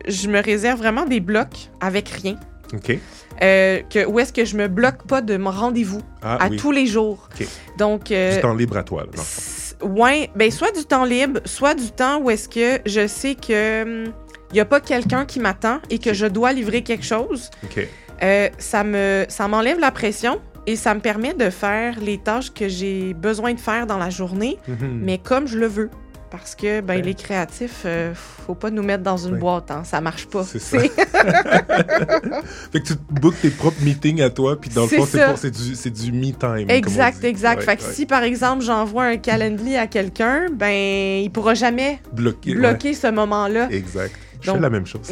je 0.08 0.28
me 0.28 0.42
réserve 0.42 0.78
vraiment 0.80 1.06
des 1.06 1.20
blocs 1.20 1.70
avec 1.80 2.10
rien. 2.10 2.38
OK. 2.74 2.98
Euh, 3.42 3.80
que, 3.90 4.06
où 4.06 4.20
est-ce 4.20 4.32
que 4.32 4.46
je 4.46 4.56
me 4.56 4.68
bloque 4.68 5.08
pas 5.08 5.22
de 5.22 5.36
mon 5.36 5.50
rendez-vous 5.50 6.02
Ah 6.22 6.38
à 6.40 6.48
oui. 6.50 6.58
tous 6.58 6.72
les 6.72 6.86
jours. 6.86 7.28
OK. 7.40 7.48
Donc, 7.80 8.12
euh, 8.12 8.36
Du 8.36 8.42
temps 8.42 8.54
libre 8.54 8.78
à 8.78 8.84
toi. 8.84 9.04
là, 9.04 9.88
ouais, 9.88 10.30
ben 10.36 10.52
soit 10.52 10.72
du 10.72 10.86
temps 10.86 11.06
libre, 11.06 11.40
soit 11.46 11.74
du 11.74 11.90
temps 11.92 12.20
où 12.22 12.30
est-ce 12.30 12.48
que 12.48 12.80
je 12.86 13.08
sais 13.08 13.34
que 13.36 14.06
il 14.52 14.58
y 14.58 14.60
a 14.60 14.66
pas 14.66 14.80
quelqu'un 14.80 15.26
qui 15.26 15.40
m'attend 15.40 15.80
et 15.90 15.98
que 15.98 16.14
je 16.14 16.28
dois 16.28 16.52
livrer 16.54 16.84
quelque 16.84 17.06
chose. 17.06 17.50
OK. 17.64 17.88
Euh, 18.22 18.50
ça 18.60 18.84
me 18.84 19.26
ça 19.28 19.48
m'enlève 19.48 19.80
la 19.80 19.90
pression 19.90 20.40
et 20.68 20.76
ça 20.76 20.94
me 20.94 21.00
permet 21.00 21.34
de 21.34 21.50
faire 21.50 22.00
les 22.00 22.18
tâches 22.18 22.54
que 22.54 22.68
j'ai 22.68 23.14
besoin 23.14 23.54
de 23.54 23.60
faire 23.60 23.88
dans 23.88 23.98
la 23.98 24.10
journée 24.10 24.58
Mhm. 24.68 25.00
mais 25.04 25.18
comme 25.18 25.48
je 25.48 25.58
le 25.58 25.68
veux. 25.68 25.90
Parce 26.30 26.56
que 26.56 26.80
ben, 26.80 26.96
Ouais. 26.96 27.02
les 27.02 27.14
créatifs, 27.14 27.82
euh, 27.84 28.14
faut 28.16 28.56
pas 28.56 28.70
nous 28.70 28.84
mettre 28.84 29.04
dans 29.04 29.18
une 29.18 29.34
Ouais. 29.34 29.40
boîte, 29.40 29.70
hein, 29.70 29.82
ça 29.84 30.00
marche 30.00 30.28
pas. 30.28 30.46
C'est 30.46 30.60
ça. 30.60 30.78
Fait 32.72 32.80
que 32.80 32.86
tu 32.88 32.96
te 32.96 33.20
bookes 33.20 33.42
tes 33.42 33.50
propres 33.50 33.82
meetings 33.84 34.22
à 34.22 34.30
toi, 34.30 34.58
puis 34.60 34.70
dans 34.70 34.84
le 34.84 34.88
fond, 34.88 35.06
c'est 35.36 35.52
du, 35.52 35.76
c'est 35.76 35.90
du 35.90 36.14
me 36.14 36.32
time. 36.32 36.70
exact, 36.70 37.22
exact. 37.26 37.60
Ouais, 37.60 37.66
fait 37.66 37.76
que 37.76 37.84
ouais. 37.84 37.92
si 37.94 38.06
par 38.06 38.24
exemple 38.24 38.64
j'envoie 38.64 39.04
un 39.04 39.18
calendrier 39.18 39.78
à 39.78 39.88
quelqu'un, 39.88 40.46
ben 40.54 41.22
il 41.22 41.30
pourra 41.32 41.54
jamais 41.54 42.00
bloquer 42.14 42.94
ce 42.94 43.08
moment-là. 43.12 43.68
Exact. 43.70 44.16
Je 44.40 44.48
Donc- 44.48 44.56
fais 44.56 44.62
la 44.62 44.70
même 44.70 44.86
chose. 44.88 45.02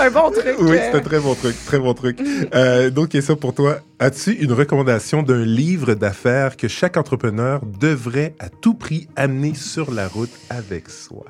c'est 0.00 0.06
un 0.06 0.10
bon 0.10 0.30
truc. 0.30 0.56
Oui, 0.60 0.76
euh. 0.76 0.88
c'est 0.90 0.96
un 0.96 1.00
très 1.00 1.20
bon 1.20 1.34
truc, 1.34 1.56
très 1.66 1.78
bon 1.78 1.94
truc. 1.94 2.18
Euh, 2.54 2.90
donc, 2.90 3.10
question 3.10 3.36
pour 3.36 3.54
toi. 3.54 3.80
As-tu 3.98 4.32
une 4.32 4.52
recommandation 4.52 5.22
d'un 5.22 5.44
livre 5.44 5.94
d'affaires 5.94 6.56
que 6.56 6.68
chaque 6.68 6.96
entrepreneur 6.96 7.60
devrait 7.64 8.34
à 8.38 8.48
tout 8.48 8.74
prix 8.74 9.08
amener 9.16 9.54
sur 9.54 9.90
la 9.90 10.08
route 10.08 10.30
avec 10.48 10.88
soi? 10.88 11.26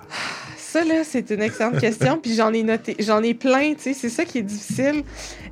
Ça, 0.56 0.85
là, 0.85 1.02
c'est 1.04 1.30
une 1.30 1.42
excellente 1.42 1.78
question. 1.78 2.18
Puis 2.22 2.35
j'en 2.35 2.52
ai 2.52 2.62
noté, 2.62 2.96
j'en 3.00 3.22
ai 3.22 3.35
plein, 3.35 3.74
tu 3.74 3.83
sais, 3.83 3.94
c'est 3.94 4.09
ça 4.09 4.24
qui 4.24 4.38
est 4.38 4.42
difficile. 4.42 5.02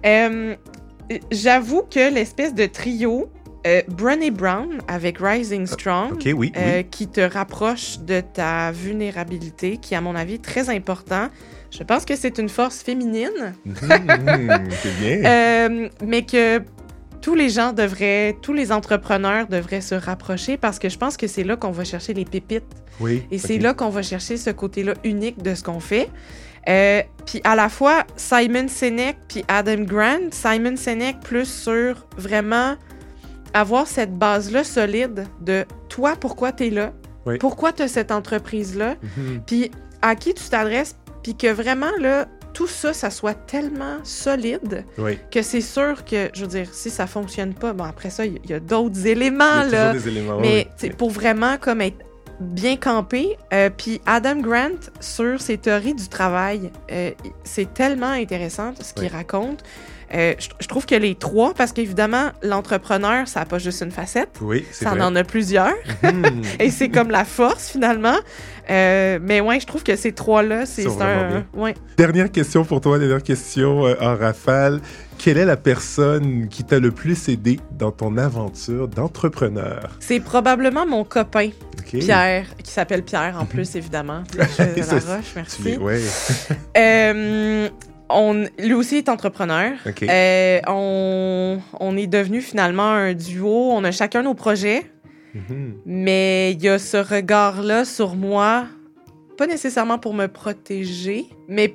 Euh, 0.06 0.54
J'avoue 1.30 1.82
que 1.82 2.12
l'espèce 2.12 2.54
de 2.54 2.66
trio, 2.66 3.30
euh, 3.66 3.82
Brené 3.88 4.30
Brown 4.30 4.78
avec 4.88 5.18
Rising 5.18 5.66
Strong, 5.66 6.12
OK, 6.12 6.28
oui, 6.36 6.52
euh, 6.56 6.78
oui. 6.78 6.84
qui 6.90 7.08
te 7.08 7.20
rapproche 7.20 7.98
de 8.00 8.20
ta 8.20 8.70
vulnérabilité, 8.72 9.78
qui, 9.78 9.94
à 9.94 10.00
mon 10.00 10.14
avis, 10.14 10.34
est 10.34 10.44
très 10.44 10.68
important. 10.68 11.28
Je 11.70 11.82
pense 11.82 12.04
que 12.04 12.16
c'est 12.16 12.38
une 12.38 12.48
force 12.48 12.78
féminine, 12.82 13.52
mhm, 13.66 14.68
c'est 14.82 14.98
bien. 15.00 15.24
euh, 15.24 15.88
mais 16.04 16.22
que 16.24 16.60
tous 17.20 17.34
les 17.34 17.48
gens 17.50 17.72
devraient, 17.72 18.36
tous 18.42 18.52
les 18.54 18.72
entrepreneurs 18.72 19.46
devraient 19.48 19.80
se 19.82 19.94
rapprocher 19.94 20.56
parce 20.56 20.78
que 20.78 20.88
je 20.88 20.96
pense 20.96 21.16
que 21.16 21.26
c'est 21.26 21.44
là 21.44 21.56
qu'on 21.56 21.70
va 21.72 21.84
chercher 21.84 22.14
les 22.14 22.24
pépites. 22.24 22.64
Oui. 23.00 23.22
Et 23.30 23.38
c'est 23.38 23.58
là 23.58 23.74
qu'on 23.74 23.90
va 23.90 24.02
chercher 24.02 24.36
ce 24.36 24.50
côté-là 24.50 24.94
unique 25.04 25.42
de 25.42 25.54
ce 25.54 25.62
qu'on 25.62 25.80
fait. 25.80 26.08
Euh, 26.68 27.02
puis 27.26 27.40
à 27.44 27.54
la 27.54 27.68
fois, 27.68 28.04
Simon 28.16 28.68
Sinek 28.68 29.16
puis 29.28 29.44
Adam 29.48 29.82
Grant, 29.82 30.30
Simon 30.30 30.76
Sinek 30.76 31.20
plus 31.20 31.46
sur 31.50 32.06
vraiment 32.16 32.76
avoir 33.54 33.86
cette 33.86 34.14
base-là 34.14 34.64
solide 34.64 35.26
de 35.40 35.64
toi, 35.88 36.14
pourquoi 36.18 36.52
tu 36.52 36.66
es 36.66 36.70
là, 36.70 36.92
Oui. 37.26 37.38
pourquoi 37.38 37.72
tu 37.72 37.82
as 37.82 37.88
cette 37.88 38.10
entreprise-là, 38.12 38.96
Mhm. 39.16 39.40
puis 39.46 39.70
à 40.02 40.14
qui 40.14 40.34
tu 40.34 40.44
t'adresses, 40.48 40.96
puis 41.28 41.36
que 41.36 41.52
vraiment, 41.52 41.90
là, 42.00 42.26
tout 42.54 42.66
ça, 42.66 42.94
ça 42.94 43.10
soit 43.10 43.34
tellement 43.34 43.98
solide 44.02 44.84
Oui. 44.96 45.18
que 45.30 45.42
c'est 45.42 45.60
sûr 45.60 46.02
que, 46.06 46.30
je 46.32 46.40
veux 46.40 46.46
dire, 46.46 46.68
si 46.72 46.88
ça 46.88 47.06
fonctionne 47.06 47.52
pas, 47.52 47.74
bon, 47.74 47.84
après 47.84 48.08
ça, 48.08 48.24
il 48.24 48.38
y, 48.48 48.54
a 48.54 48.60
d'autres 48.60 48.96
Il 49.00 49.08
y 49.08 49.10
éléments, 49.10 49.44
a 49.44 49.64
là. 49.66 49.92
des 49.92 50.08
éléments. 50.08 50.38
Mais 50.40 50.66
oui, 50.82 50.88
pour 50.96 51.10
vraiment 51.10 51.58
comme 51.58 51.82
être 51.82 51.98
bien 52.40 52.76
campé, 52.76 53.36
euh, 53.52 53.68
puis 53.68 54.00
Adam 54.06 54.36
Grant 54.36 54.78
sur 55.00 55.38
ses 55.42 55.58
théories 55.58 55.92
du 55.94 56.08
travail, 56.08 56.70
euh, 56.90 57.10
c'est 57.44 57.74
tellement 57.74 58.06
intéressant 58.12 58.72
ce 58.80 58.94
qu'il 58.94 59.02
Oui. 59.04 59.08
raconte. 59.10 59.62
Euh, 60.14 60.34
je, 60.38 60.48
je 60.60 60.66
trouve 60.68 60.86
que 60.86 60.94
les 60.94 61.14
trois, 61.14 61.52
parce 61.54 61.72
qu'évidemment, 61.72 62.30
l'entrepreneur, 62.42 63.28
ça 63.28 63.40
n'a 63.40 63.46
pas 63.46 63.58
juste 63.58 63.82
une 63.82 63.90
facette, 63.90 64.30
Oui, 64.40 64.64
c'est 64.72 64.84
ça 64.84 64.90
vrai. 64.90 65.02
en 65.02 65.14
a 65.16 65.24
plusieurs, 65.24 65.74
Mhm. 66.02 66.42
et 66.60 66.70
c'est 66.70 66.88
comme 66.88 67.10
la 67.10 67.24
force 67.24 67.68
finalement. 67.70 68.16
Euh, 68.70 69.18
mais 69.22 69.40
ouais, 69.40 69.60
je 69.60 69.66
trouve 69.66 69.82
que 69.82 69.96
ces 69.96 70.12
trois-là, 70.12 70.66
c'est 70.66 70.86
un. 71.00 71.44
Ouais. 71.54 71.74
Dernière 71.96 72.30
question 72.30 72.64
pour 72.64 72.80
toi, 72.82 72.98
dernière 72.98 73.22
question 73.22 73.86
euh, 73.86 73.94
en 74.00 74.14
rafale. 74.16 74.80
Quelle 75.16 75.38
est 75.38 75.46
la 75.46 75.56
personne 75.56 76.48
qui 76.48 76.62
t'a 76.64 76.78
le 76.78 76.90
plus 76.92 77.28
aidé 77.28 77.58
dans 77.72 77.90
ton 77.90 78.16
aventure 78.18 78.86
d'entrepreneur? 78.86 79.96
C'est 80.00 80.20
probablement 80.20 80.86
mon 80.86 81.02
copain. 81.04 81.48
Pierre, 81.86 82.44
qui 82.62 82.70
s'appelle 82.70 83.02
Pierre 83.02 83.36
en 83.40 83.46
plus, 83.46 83.74
évidemment. 83.74 84.22
Je 84.32 84.38
la 84.76 85.14
roche, 85.16 85.24
Tu 85.24 85.32
merci. 85.36 85.62
l'es- 85.62 85.78
ouais. 85.78 86.00
Euh, 86.76 87.68
on, 88.10 88.46
lui 88.58 88.74
aussi 88.74 88.96
est 88.96 89.08
entrepreneur. 89.08 89.72
Euh, 90.02 90.60
on, 90.66 91.58
on 91.80 91.96
est 91.96 92.06
devenu 92.06 92.40
finalement 92.40 92.90
un 92.90 93.14
duo. 93.14 93.70
On 93.72 93.84
a 93.84 93.90
chacun 93.92 94.22
nos 94.22 94.34
projets, 94.34 94.84
Mhm. 95.34 95.74
mais 95.84 96.52
il 96.52 96.62
y 96.62 96.68
a 96.68 96.78
ce 96.78 96.96
regard-là 96.96 97.84
sur 97.84 98.14
moi, 98.16 98.66
pas 99.36 99.46
nécessairement 99.46 99.98
pour 99.98 100.14
me 100.14 100.26
protéger, 100.26 101.26
mais 101.48 101.74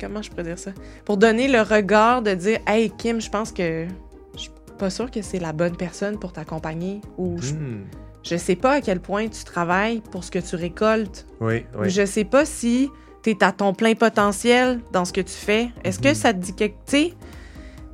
comment 0.00 0.22
je 0.22 0.30
pourrais 0.30 0.44
dire 0.44 0.58
ça? 0.58 0.70
Pour 1.04 1.16
donner 1.16 1.48
le 1.48 1.60
regard 1.60 2.22
de 2.22 2.34
dire 2.34 2.58
Hey 2.66 2.90
Kim, 2.96 3.20
je 3.20 3.28
pense 3.28 3.50
que 3.52 3.86
je 4.34 4.40
suis 4.40 4.50
pas 4.78 4.90
sûre 4.90 5.10
que 5.10 5.22
c'est 5.22 5.40
la 5.40 5.52
bonne 5.52 5.76
personne 5.76 6.18
pour 6.18 6.32
t'accompagner 6.32 7.00
ou 7.18 7.36
je, 7.40 7.52
Mhm. 7.54 7.84
je 8.22 8.36
sais 8.36 8.56
pas 8.56 8.74
à 8.74 8.80
quel 8.80 9.00
point 9.00 9.26
tu 9.28 9.42
travailles 9.44 10.00
pour 10.12 10.22
ce 10.24 10.30
que 10.30 10.38
tu 10.38 10.54
récoltes. 10.56 11.26
Oui, 11.40 11.64
oui. 11.76 11.90
Je 11.90 12.06
sais 12.06 12.24
pas 12.24 12.44
si 12.44 12.88
tu 13.24 13.30
es 13.30 13.42
à 13.42 13.50
ton 13.52 13.72
plein 13.74 13.94
potentiel 13.94 14.80
dans 14.92 15.04
ce 15.04 15.12
que 15.12 15.20
tu 15.22 15.32
fais. 15.32 15.70
Est-ce 15.82 15.98
que 15.98 16.08
Mhm. 16.08 16.14
ça 16.14 16.32
te 16.32 16.38
dit 16.38 16.54
quelque 16.54 16.74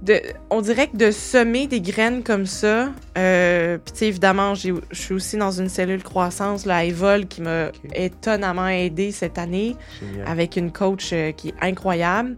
de, 0.03 0.19
on 0.49 0.63
dirait 0.63 0.87
que 0.89 0.97
de 0.97 1.11
semer 1.11 1.67
des 1.67 1.81
graines 1.83 2.23
comme 2.23 2.47
ça, 2.47 2.89
euh, 3.19 3.77
puis 3.77 3.93
tu 3.93 3.99
sais, 3.99 4.07
évidemment, 4.07 4.55
je 4.55 4.73
suis 4.93 5.13
aussi 5.15 5.37
dans 5.37 5.51
une 5.51 5.69
cellule 5.69 6.03
croissance, 6.03 6.67
à 6.67 6.85
Evol, 6.87 7.27
qui 7.27 7.43
m'a 7.43 7.67
étonnamment 7.95 8.69
aidé 8.69 9.13
cette 9.13 9.37
année, 9.37 9.77
Génial. 10.01 10.27
avec 10.27 10.57
une 10.57 10.73
coach 10.73 11.11
euh, 11.13 11.33
qui 11.33 11.49
est 11.49 11.55
incroyable. 11.61 12.35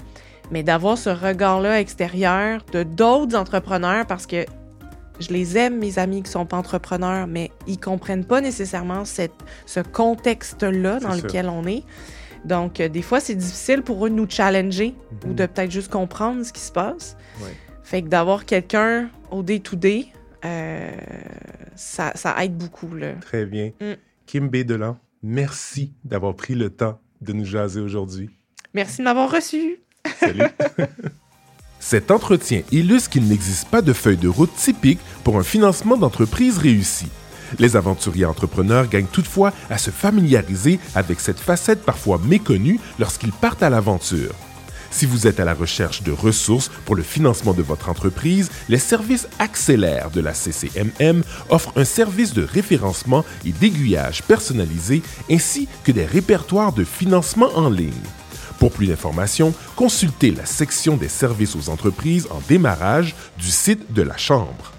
Mais 0.50 0.64
d'avoir 0.64 0.98
ce 0.98 1.08
regard-là 1.10 1.80
extérieur 1.80 2.62
de 2.72 2.82
d'autres 2.82 3.36
entrepreneurs, 3.36 4.06
parce 4.06 4.26
que 4.26 4.44
je 5.20 5.28
les 5.28 5.56
aime, 5.56 5.78
mes 5.78 6.00
amis 6.00 6.24
qui 6.24 6.30
sont 6.32 6.44
pas 6.46 6.56
entrepreneurs, 6.56 7.28
mais 7.28 7.52
ils 7.68 7.78
comprennent 7.78 8.24
pas 8.24 8.40
nécessairement 8.40 9.04
cette, 9.04 9.32
ce 9.66 9.78
contexte-là 9.78 10.98
dans 10.98 11.12
sûr. 11.12 11.24
lequel 11.26 11.48
on 11.48 11.64
est. 11.66 11.84
Donc, 12.44 12.80
euh, 12.80 12.88
des 12.88 13.02
fois, 13.02 13.20
c'est 13.20 13.34
difficile 13.34 13.82
pour 13.82 14.04
eux 14.06 14.10
de 14.10 14.14
nous 14.14 14.28
challenger 14.28 14.94
ou 15.24 15.28
Mhm. 15.28 15.34
de 15.34 15.46
peut-être 15.46 15.70
juste 15.70 15.90
comprendre 15.90 16.44
ce 16.44 16.52
qui 16.52 16.60
se 16.60 16.72
passe. 16.72 17.16
Ouais. 17.42 17.52
Fait 17.84 18.02
que 18.02 18.08
d'avoir 18.08 18.44
quelqu'un 18.46 19.10
au 19.30 19.42
day-to-day, 19.42 20.06
euh, 20.44 20.90
ça, 21.76 22.12
ça 22.14 22.34
aide 22.44 22.56
beaucoup. 22.56 22.94
Là. 22.94 23.12
Très 23.20 23.46
bien. 23.46 23.70
Mm. 23.80 23.92
Kim 24.26 24.48
B. 24.48 24.56
Delan, 24.64 24.98
merci 25.22 25.92
d'avoir 26.04 26.34
pris 26.34 26.54
le 26.54 26.70
temps 26.70 27.00
de 27.20 27.32
nous 27.32 27.44
jaser 27.44 27.80
aujourd'hui. 27.80 28.30
Merci 28.74 28.98
de 28.98 29.04
m'avoir 29.04 29.30
reçu. 29.30 29.78
Salut. 30.18 30.42
Cet 31.78 32.10
entretien 32.10 32.62
illustre 32.70 33.10
qu'il 33.10 33.24
n'existe 33.28 33.68
pas 33.68 33.82
de 33.82 33.92
feuille 33.92 34.16
de 34.16 34.28
route 34.28 34.54
typique 34.54 35.00
pour 35.24 35.36
un 35.38 35.42
financement 35.42 35.96
d'entreprise 35.96 36.58
réussi. 36.58 37.06
Les 37.58 37.76
aventuriers 37.76 38.24
entrepreneurs 38.24 38.88
gagnent 38.88 39.06
toutefois 39.06 39.52
à 39.70 39.78
se 39.78 39.90
familiariser 39.90 40.78
avec 40.94 41.20
cette 41.20 41.40
facette 41.40 41.82
parfois 41.84 42.20
méconnue 42.24 42.80
lorsqu'ils 42.98 43.32
partent 43.32 43.62
à 43.62 43.70
l'aventure. 43.70 44.34
Si 44.92 45.06
vous 45.06 45.26
êtes 45.26 45.40
à 45.40 45.46
la 45.46 45.54
recherche 45.54 46.02
de 46.02 46.12
ressources 46.12 46.70
pour 46.84 46.94
le 46.94 47.02
financement 47.02 47.54
de 47.54 47.62
votre 47.62 47.88
entreprise, 47.88 48.50
les 48.68 48.78
services 48.78 49.26
Accélère 49.38 50.10
de 50.10 50.20
la 50.20 50.34
CCMM 50.34 51.22
offrent 51.48 51.72
un 51.76 51.84
service 51.84 52.34
de 52.34 52.42
référencement 52.42 53.24
et 53.46 53.52
d'aiguillage 53.52 54.22
personnalisé 54.22 55.02
ainsi 55.30 55.66
que 55.82 55.92
des 55.92 56.04
répertoires 56.04 56.74
de 56.74 56.84
financement 56.84 57.48
en 57.54 57.70
ligne. 57.70 57.92
Pour 58.58 58.70
plus 58.70 58.86
d'informations, 58.86 59.54
consultez 59.74 60.30
la 60.30 60.44
section 60.44 60.96
des 60.96 61.08
services 61.08 61.56
aux 61.56 61.70
entreprises 61.70 62.28
en 62.30 62.40
démarrage 62.46 63.16
du 63.38 63.50
site 63.50 63.92
de 63.94 64.02
la 64.02 64.18
Chambre. 64.18 64.71